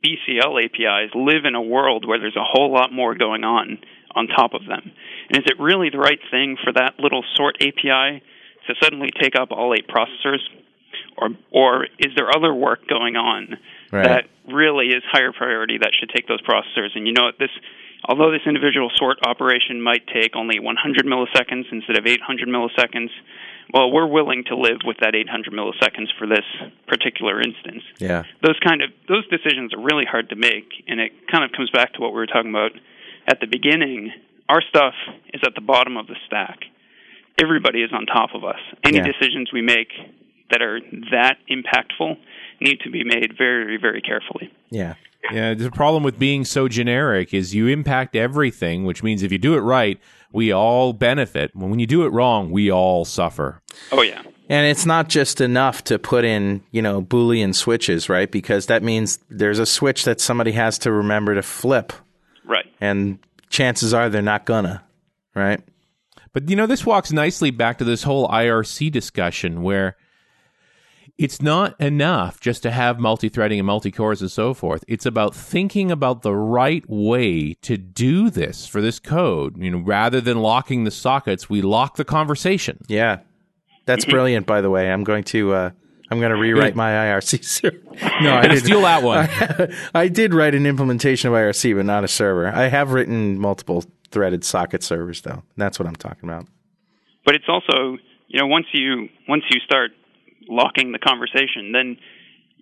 [0.04, 3.80] BCL APIs live in a world where there's a whole lot more going on
[4.16, 4.92] on top of them.
[5.30, 8.22] And is it really the right thing for that little sort API
[8.68, 10.40] to suddenly take up all eight processors?
[11.18, 13.58] Or or is there other work going on
[13.92, 14.06] Right.
[14.06, 16.96] that really is higher priority that should take those processors?
[16.96, 17.52] And you know what this
[18.08, 23.10] although this individual sort operation might take only 100 milliseconds instead of 800 milliseconds,
[23.74, 26.46] well, we're willing to live with that 800 milliseconds for this
[26.88, 27.84] particular instance.
[28.00, 28.24] Yeah.
[28.42, 31.70] Those kind of those decisions are really hard to make, and it kind of comes
[31.72, 32.72] back to what we were talking about
[33.28, 34.12] at the beginning.
[34.50, 34.94] Our stuff
[35.34, 36.60] is at the bottom of the stack.
[37.42, 38.60] Everybody is on top of us.
[38.84, 39.08] Any Yeah.
[39.08, 39.92] decisions we make
[40.52, 40.80] that are
[41.12, 42.18] that impactful
[42.62, 44.52] need to be made very, very carefully.
[44.70, 44.96] Yeah.
[45.32, 49.38] Yeah, the problem with being so generic is you impact everything, which means if you
[49.38, 49.98] do it right,
[50.34, 51.52] we all benefit.
[51.56, 53.62] When you do it wrong, we all suffer.
[53.94, 54.22] Oh yeah.
[54.50, 58.30] And it's not just enough to put in, you know, Boolean switches, right?
[58.30, 61.94] Because that means there's a switch that somebody has to remember to flip.
[62.46, 62.66] Right.
[62.82, 63.20] And
[63.50, 64.84] chances are they're not gonna,
[65.36, 65.62] right?
[66.34, 69.96] But you know, this walks nicely back to this whole IRC discussion where
[71.18, 74.84] it's not enough just to have multi-threading and multi-cores and so forth.
[74.88, 79.58] It's about thinking about the right way to do this for this code.
[79.58, 82.80] You know, rather than locking the sockets, we lock the conversation.
[82.88, 83.20] Yeah.
[83.86, 84.92] That's brilliant, by the way.
[84.92, 85.70] I'm going to uh,
[86.14, 87.80] I'm going to rewrite my IRC server.
[88.22, 88.66] No, I didn't.
[88.66, 89.28] Steal that one.
[89.96, 92.48] I did write an implementation of IRC, but not a server.
[92.48, 95.42] I have written multiple threaded socket servers, though.
[95.58, 96.46] That's what I'm talking about.
[97.26, 97.98] But it's also,
[98.28, 99.92] you know, once you once you start
[100.48, 101.98] locking the conversation, then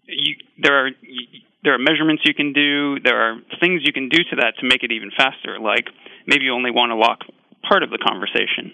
[0.06, 3.00] you there are you, there are measurements you can do.
[3.04, 5.60] There are things you can do to that to make it even faster.
[5.60, 5.88] Like
[6.26, 7.20] maybe you only want to lock
[7.68, 8.74] part of the conversation.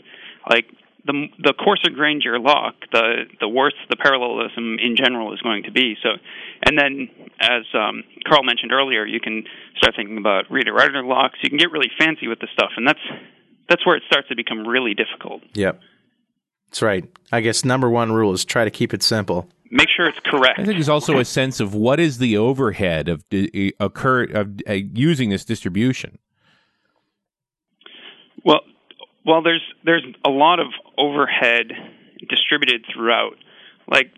[0.50, 0.66] Like
[1.08, 5.64] the the coarser grained your lock, the the worse the parallelism in general is going
[5.64, 5.96] to be.
[6.04, 6.10] So,
[6.64, 9.44] and then as um, Carl mentioned earlier, you can
[9.78, 11.40] start thinking about reader writer locks.
[11.42, 13.00] You can get really fancy with the stuff, and that's
[13.70, 15.42] that's where it starts to become really difficult.
[15.54, 15.80] Yep.
[16.68, 17.06] That's right.
[17.32, 19.48] I guess number one rule is try to keep it simple.
[19.72, 20.60] Make sure it's correct.
[20.60, 24.62] I think there's also a sense of what is the overhead of di- occur of
[24.68, 26.20] uh, using this distribution.
[28.46, 28.62] Well,
[29.28, 30.68] well, there's there's a lot of
[30.98, 31.74] overhead
[32.30, 33.36] distributed throughout.
[33.88, 34.12] Like,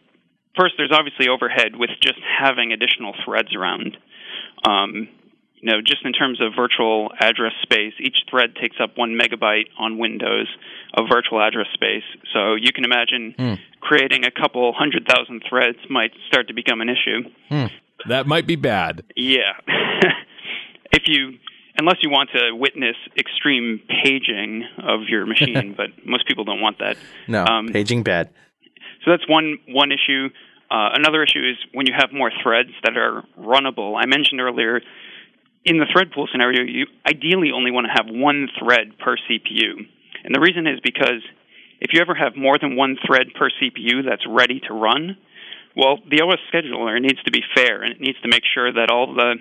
[0.57, 3.97] first, there's obviously overhead with just having additional threads around.
[4.64, 5.10] Um,
[5.55, 9.66] you know, just in terms of virtual address space, each thread takes up one megabyte
[9.78, 10.47] on Windows
[10.93, 12.03] of virtual address space.
[12.32, 13.36] So you can imagine
[13.82, 17.30] creating a couple hundred thousand threads might start to become an issue.
[18.07, 19.03] That might be bad.
[19.18, 19.53] Yeah.
[20.93, 21.39] if you
[21.80, 26.78] unless you want to witness extreme paging of your machine, but most people don't want
[26.80, 26.98] that.
[27.28, 28.30] No, Um, paging bad.
[29.04, 30.30] So that's one one issue.
[30.70, 33.98] Uh, another issue is when you have more threads that are runnable.
[33.98, 34.82] I mentioned earlier
[35.66, 39.88] in the thread pool scenario, you ideally only want to have one thread per CPU.
[40.24, 41.24] And the reason is because
[41.80, 45.18] if you ever have more than one thread per CPU that's ready to run,
[45.76, 48.90] well, the OS scheduler needs to be fair and it needs to make sure that
[48.92, 49.36] all the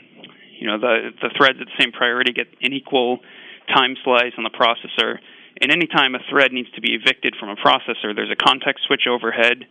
[0.58, 3.20] you know the the threads at the same priority get an equal
[3.68, 5.18] time slice on the processor.
[5.60, 9.06] And anytime a thread needs to be evicted from a processor, there's a context switch
[9.08, 9.66] overhead.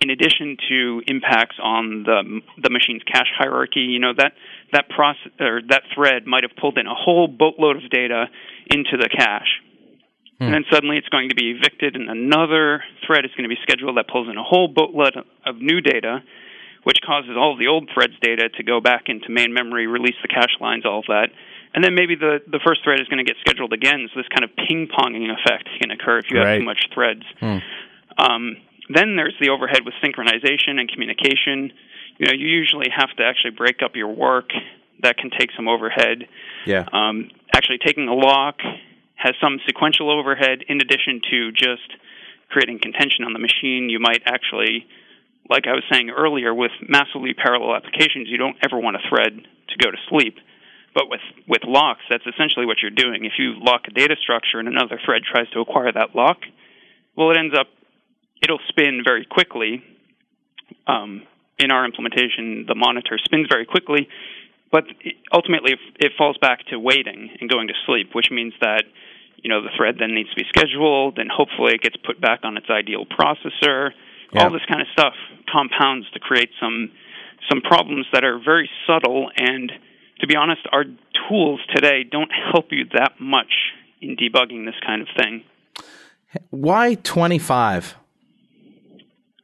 [0.00, 4.32] In addition to impacts on the the machine's cache hierarchy, you know that
[4.72, 8.26] that process or that thread might have pulled in a whole boatload of data
[8.68, 9.62] into the cache,
[10.38, 10.44] hmm.
[10.44, 13.60] and then suddenly it's going to be evicted, and another thread is going to be
[13.62, 15.14] scheduled that pulls in a whole boatload
[15.46, 16.18] of new data,
[16.84, 20.16] which causes all of the old thread's data to go back into main memory, release
[20.22, 21.28] the cache lines, all of that.
[21.74, 24.28] And then maybe the, the first thread is going to get scheduled again, so this
[24.28, 27.24] kind of ping ponging effect can occur if you have too much threads.
[28.16, 28.56] Um,
[28.88, 31.72] then there's the overhead with synchronization and communication.
[32.18, 34.50] You know, you usually have to actually break up your work.
[35.02, 36.28] That can take some overhead.
[36.64, 36.86] Yeah.
[36.92, 38.60] Um, actually, taking a lock
[39.16, 41.90] has some sequential overhead in addition to just
[42.50, 43.90] creating contention on the machine.
[43.90, 44.86] You might actually,
[45.48, 49.36] like I was saying earlier, with massively parallel applications, you don't ever want a thread
[49.68, 50.36] to go to sleep.
[50.94, 53.24] But with, with locks, that's essentially what you're doing.
[53.24, 56.38] If you lock a data structure and another thread tries to acquire that lock,
[57.16, 57.66] well, it ends up,
[58.42, 59.82] it'll spin very quickly.
[60.86, 61.22] Um,
[61.58, 64.08] in our implementation, the monitor spins very quickly,
[64.72, 64.84] but
[65.32, 68.84] ultimately it- falls back to waiting and going to sleep, which means that
[69.36, 72.40] you know the thread then needs to be scheduled, and hopefully it gets put back
[72.44, 73.90] on its ideal processor.
[74.32, 74.44] Yeah.
[74.44, 75.14] All this kind of stuff
[75.50, 76.90] compounds to create some
[77.50, 79.70] some problems that are very subtle, and
[80.20, 80.84] to be honest, our
[81.28, 83.52] tools today don't help you that much
[84.00, 85.44] in debugging this kind of thing.
[86.50, 87.96] Why 25?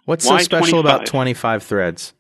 [0.07, 1.09] What's Why so special about 25?
[1.09, 2.15] 25 threads?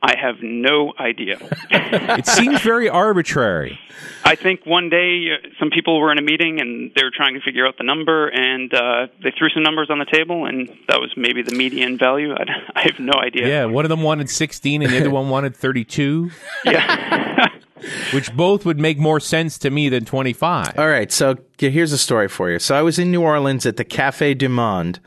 [0.00, 1.38] I have no idea.
[1.70, 3.78] It seems very arbitrary.
[4.24, 7.34] I think one day uh, some people were in a meeting and they were trying
[7.34, 10.68] to figure out the number, and uh, they threw some numbers on the table, and
[10.88, 12.32] that was maybe the median value.
[12.32, 12.44] I,
[12.76, 13.48] I have no idea.
[13.48, 16.30] Yeah, one of them wanted 16 and the other one wanted 32,
[16.64, 17.48] Yeah.
[18.12, 20.78] which both would make more sense to me than 25.
[20.78, 22.58] All right, so here's a story for you.
[22.58, 25.00] So I was in New Orleans at the Cafe du Monde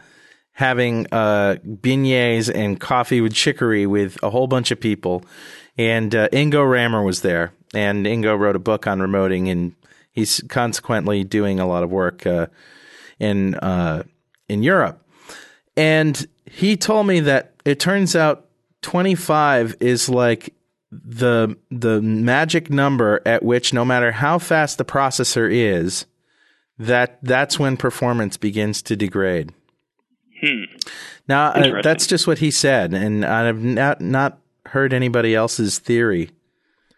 [0.62, 5.26] having uh, beignets and coffee with chicory with a whole bunch of people.
[5.76, 7.52] And uh, Ingo Rammer was there.
[7.74, 9.74] And Ingo wrote a book on remoting, and
[10.12, 12.48] he's consequently doing a lot of work uh,
[13.20, 14.04] in, uh,
[14.48, 15.04] in Europe.
[15.76, 18.46] And he told me that it turns out
[18.84, 20.54] 25 is like
[20.92, 26.06] the the magic number at which no matter how fast the processor is
[26.78, 29.54] that that's when performance begins to degrade
[31.28, 36.30] now uh, that's just what he said and i've not not heard anybody else's theory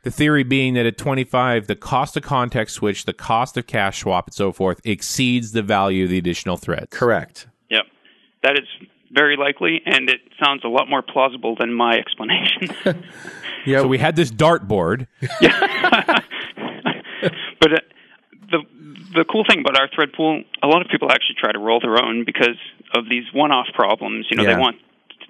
[0.03, 4.01] The theory being that at 25, the cost of context switch, the cost of cache
[4.01, 6.87] swap, and so forth exceeds the value of the additional threads.
[6.91, 7.85] correct Yep.
[8.43, 8.67] That is
[9.11, 12.67] very likely, and it sounds a lot more plausible than my explanation.
[13.65, 15.07] yeah So we had this dartboard.
[19.15, 21.79] the cool thing about our thread pool, a lot of people actually try to roll
[21.79, 22.57] their own because
[22.95, 24.27] of these one-off problems.
[24.29, 24.55] You know, Yeah.
[24.55, 24.77] they want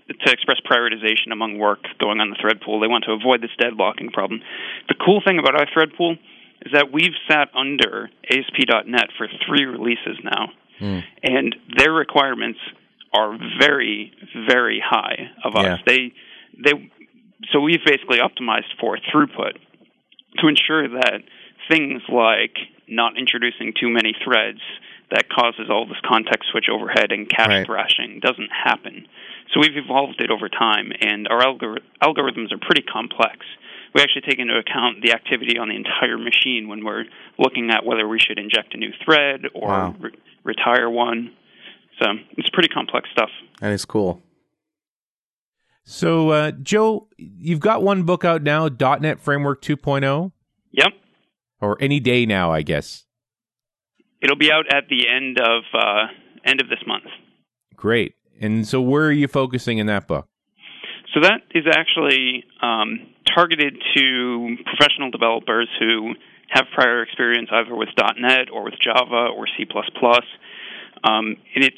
[0.08, 2.80] to express prioritization among work going on the thread pool.
[2.80, 4.42] They want to avoid this deadlocking problem.
[4.88, 6.18] The cool thing about our thread pool
[6.66, 11.00] is that we've sat under ASP.NET for three releases now, hmm.
[11.24, 12.60] and their requirements
[13.14, 14.12] are very,
[14.50, 15.66] very high of us.
[15.66, 15.78] Yeah.
[15.86, 16.14] They
[16.58, 16.92] they
[17.52, 19.58] so we've basically optimized for throughput
[20.40, 21.22] to ensure that
[21.70, 22.56] things like
[22.88, 24.60] not introducing too many threads
[25.12, 27.66] that causes all this context switch overhead and cache Right.
[27.66, 29.08] thrashing doesn't happen.
[29.54, 33.46] So we've evolved it over time, and our algor- algorithms are pretty complex.
[33.94, 37.06] We actually take into account the activity on the entire machine when we're
[37.38, 39.96] looking at whether we should inject a new thread or Wow.
[40.00, 40.12] re-
[40.44, 41.32] retire one.
[42.02, 43.30] So it's pretty complex stuff.
[43.62, 44.22] that is cool
[45.86, 50.32] So, uh, Joe, you've got one book out now, .NET Framework 2.0,
[50.72, 50.94] Yep.
[51.64, 53.06] Or any day now, I guess.
[54.22, 56.08] It'll be out at the end of uh,
[56.46, 57.06] end of this month.
[57.76, 58.16] Great.
[58.40, 60.28] And so, where are you focusing in that book?
[61.14, 66.14] So that is actually um, targeted to professional developers who
[66.50, 69.66] have prior experience either with .NET or with Java or C++.
[71.04, 71.78] Um, and it's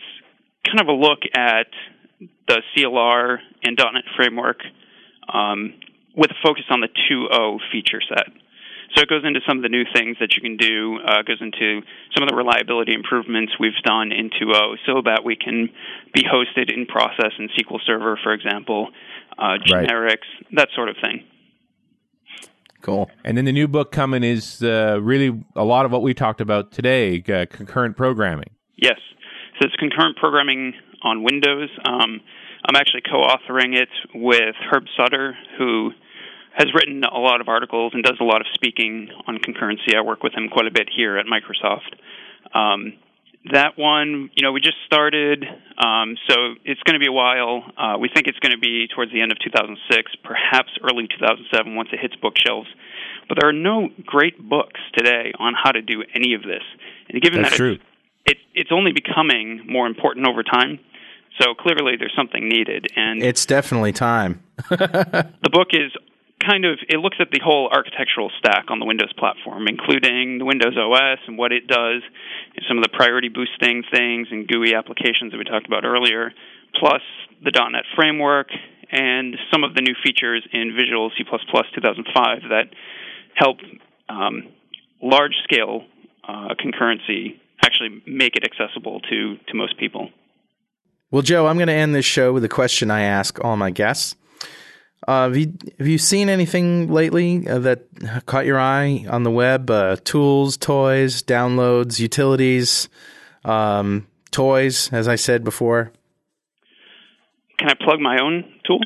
[0.65, 1.67] kind of a look at
[2.47, 4.59] the CLR and .NET framework
[5.31, 5.73] um,
[6.15, 8.27] with a focus on the 2.0 feature set.
[8.93, 10.99] So it goes into some of the new things that you can do.
[11.05, 11.81] Uh, goes into
[12.13, 15.69] some of the reliability improvements we've done in 2.0, so that we can
[16.13, 18.89] be hosted in process in SQL Server, for example,
[19.37, 19.87] uh, Right.
[19.89, 21.23] generics, that sort of thing.
[22.81, 26.13] cool And then the new book coming is uh, really a lot of what we
[26.13, 28.51] talked about today uh, concurrent programming.
[28.77, 28.99] Yes.
[29.59, 31.69] So it's concurrent programming on Windows.
[31.83, 32.21] Um,
[32.67, 35.91] I'm actually co-authoring it with Herb Sutter, who
[36.55, 39.95] has written a lot of articles and does a lot of speaking on concurrency.
[39.95, 41.91] I work with him quite a bit here at Microsoft.
[42.57, 42.93] Um,
[43.51, 45.43] that one, you know, we just started,
[45.77, 47.63] um, so it's going to be a while.
[47.77, 51.75] Uh, we think it's going to be towards the end of 2006, perhaps early 2007
[51.75, 52.69] once it hits bookshelves.
[53.27, 56.63] But there are no great books today on how to do any of this.
[57.09, 57.73] And given That's that true.
[57.73, 57.83] it's
[58.25, 60.79] it, it's only becoming more important over time.
[61.39, 65.91] So clearly, there's something needed, and it's definitely time the book is
[66.45, 70.45] kind of it looks at the whole architectural stack on the Windows platform, including the
[70.45, 72.01] Windows OS and what it does,
[72.67, 76.31] some of the priority boosting things and GUI applications that we talked about earlier,
[76.79, 77.01] plus
[77.43, 78.49] the .NET framework
[78.91, 82.69] and some of the new features in Visual C++ 2005 that
[83.33, 83.57] help
[84.09, 84.49] um,
[85.01, 85.83] large scale
[86.27, 90.09] uh, concurrency actually make it accessible to to most people.
[91.11, 93.71] Well, Joe, I'm going to end this show with a question I ask all my
[93.71, 94.15] guests.
[95.07, 97.85] Uh, have, you, have you seen anything lately uh, that
[98.25, 99.69] caught your eye on the web?
[99.69, 102.89] Uh, tools, toys, downloads, utilities,
[103.43, 105.91] um, toys, as I said before?
[107.59, 108.79] Can I plug my own tool?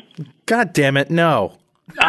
[0.44, 1.58] God damn it, no.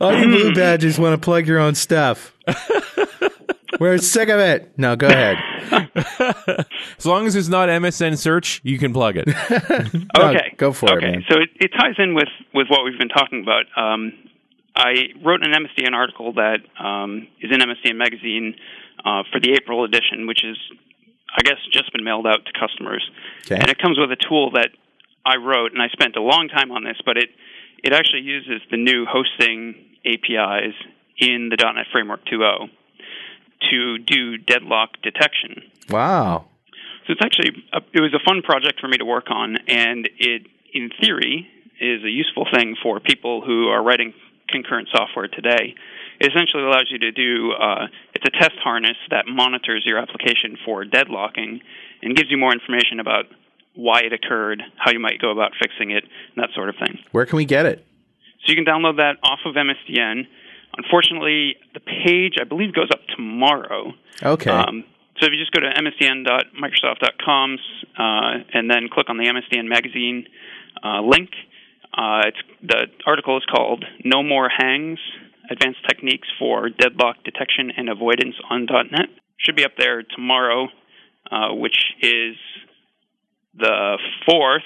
[0.00, 2.34] All you blue badges want to plug your own stuff.
[3.78, 4.72] We're sick of it.
[4.76, 5.36] No, go ahead.
[6.98, 9.28] As long as it's not MSN search, you can plug it.
[10.16, 11.24] No, Okay, go for it, okay.
[11.30, 13.64] So it, it ties in with with what we've been talking about.
[13.76, 14.12] Um,
[14.74, 18.54] I wrote an MSDN article that um, is in MSDN magazine
[19.04, 20.56] uh, for the April edition, which is,
[21.36, 23.08] I guess, just been mailed out to customers,
[23.46, 23.56] Okay.
[23.60, 24.70] and it comes with a tool that
[25.26, 27.28] I wrote, and I spent a long time on this, but it
[27.84, 29.74] it actually uses the new hosting
[30.04, 30.74] APIs
[31.18, 32.70] in the .NET Framework 2.0
[33.70, 35.62] to do deadlock detection.
[35.90, 36.46] Wow.
[37.06, 40.08] So it's actually a, it was a fun project for me to work on, and
[40.18, 40.42] it,
[40.74, 41.48] in theory,
[41.80, 44.12] is a useful thing for people who are writing
[44.48, 45.74] concurrent software today.
[46.20, 50.58] It essentially allows you to do uh, it's a test harness that monitors your application
[50.64, 51.60] for deadlocking
[52.02, 53.26] and gives you more information about
[53.74, 56.98] why it occurred, how you might go about fixing it, and that sort of thing.
[57.12, 57.86] Where can we get it?
[58.44, 60.26] So you can download that off of MSDN.
[60.78, 63.92] Unfortunately, the page I believe goes up tomorrow.
[64.22, 64.50] Okay.
[64.50, 64.84] Um,
[65.20, 67.58] so if you just go to msdn.microsoft.com
[67.98, 70.26] uh, and then click on the MSDN magazine
[70.84, 71.30] uh, link,
[71.92, 75.00] uh, it's, the article is called "No More Hangs:
[75.50, 80.68] Advanced Techniques for Deadlock Detection and Avoidance on .NET." Should be up there tomorrow,
[81.30, 82.36] uh, which is
[83.56, 83.98] the
[84.28, 84.62] fourth.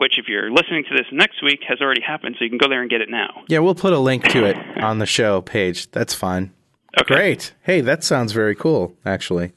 [0.00, 2.70] Which, if you're listening to this next week, has already happened, so you can go
[2.70, 3.42] there and get it now.
[3.48, 5.90] yeah, we'll put a link to it on the show page.
[5.90, 6.52] That's fine.
[6.98, 7.14] Okay.
[7.14, 7.52] Great.
[7.64, 9.52] Hey, that sounds very cool, actually.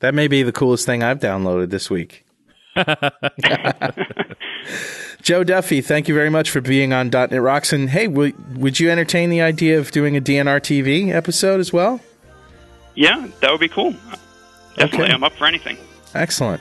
[0.00, 2.26] That may be the coolest thing I've downloaded this week.
[5.22, 7.72] Joe Duffy, thank you very much for being on .NET Rocks.
[7.72, 11.72] And hey, w- would you entertain the idea of doing a DNR TV episode as
[11.72, 12.00] well?
[12.94, 13.92] Yeah, that would be cool.
[14.76, 15.12] Definitely, Okay.
[15.14, 15.78] I'm up for anything.
[16.14, 16.60] Excellent.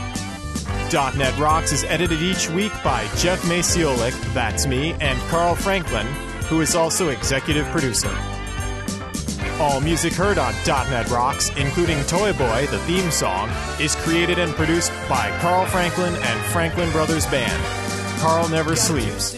[1.18, 6.07] .NET Rocks is edited each week by Jeff Maciolik, that's me, and Carl Franklin,
[6.49, 8.37] who is also executive producer.
[9.60, 14.54] All music heard on .NET Rocks, including Toy Boy, the theme song, is created and
[14.54, 17.64] produced by Carl Franklin and Franklin Brothers Band.
[18.20, 19.34] Carl never sleeps.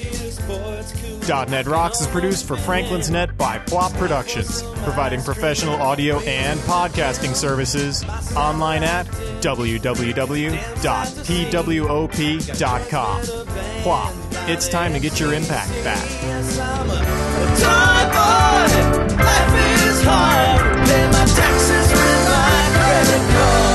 [1.29, 7.33] .NET Rocks is produced for Franklin's Net by PWOP Productions, providing professional audio and podcasting
[7.33, 8.03] services
[8.35, 9.05] online at
[9.41, 10.59] www.pwop.com.
[13.21, 16.03] PWOP, it's time to get your impact back
[20.03, 20.87] hard.
[20.87, 23.68] Pay my taxes with my credit card.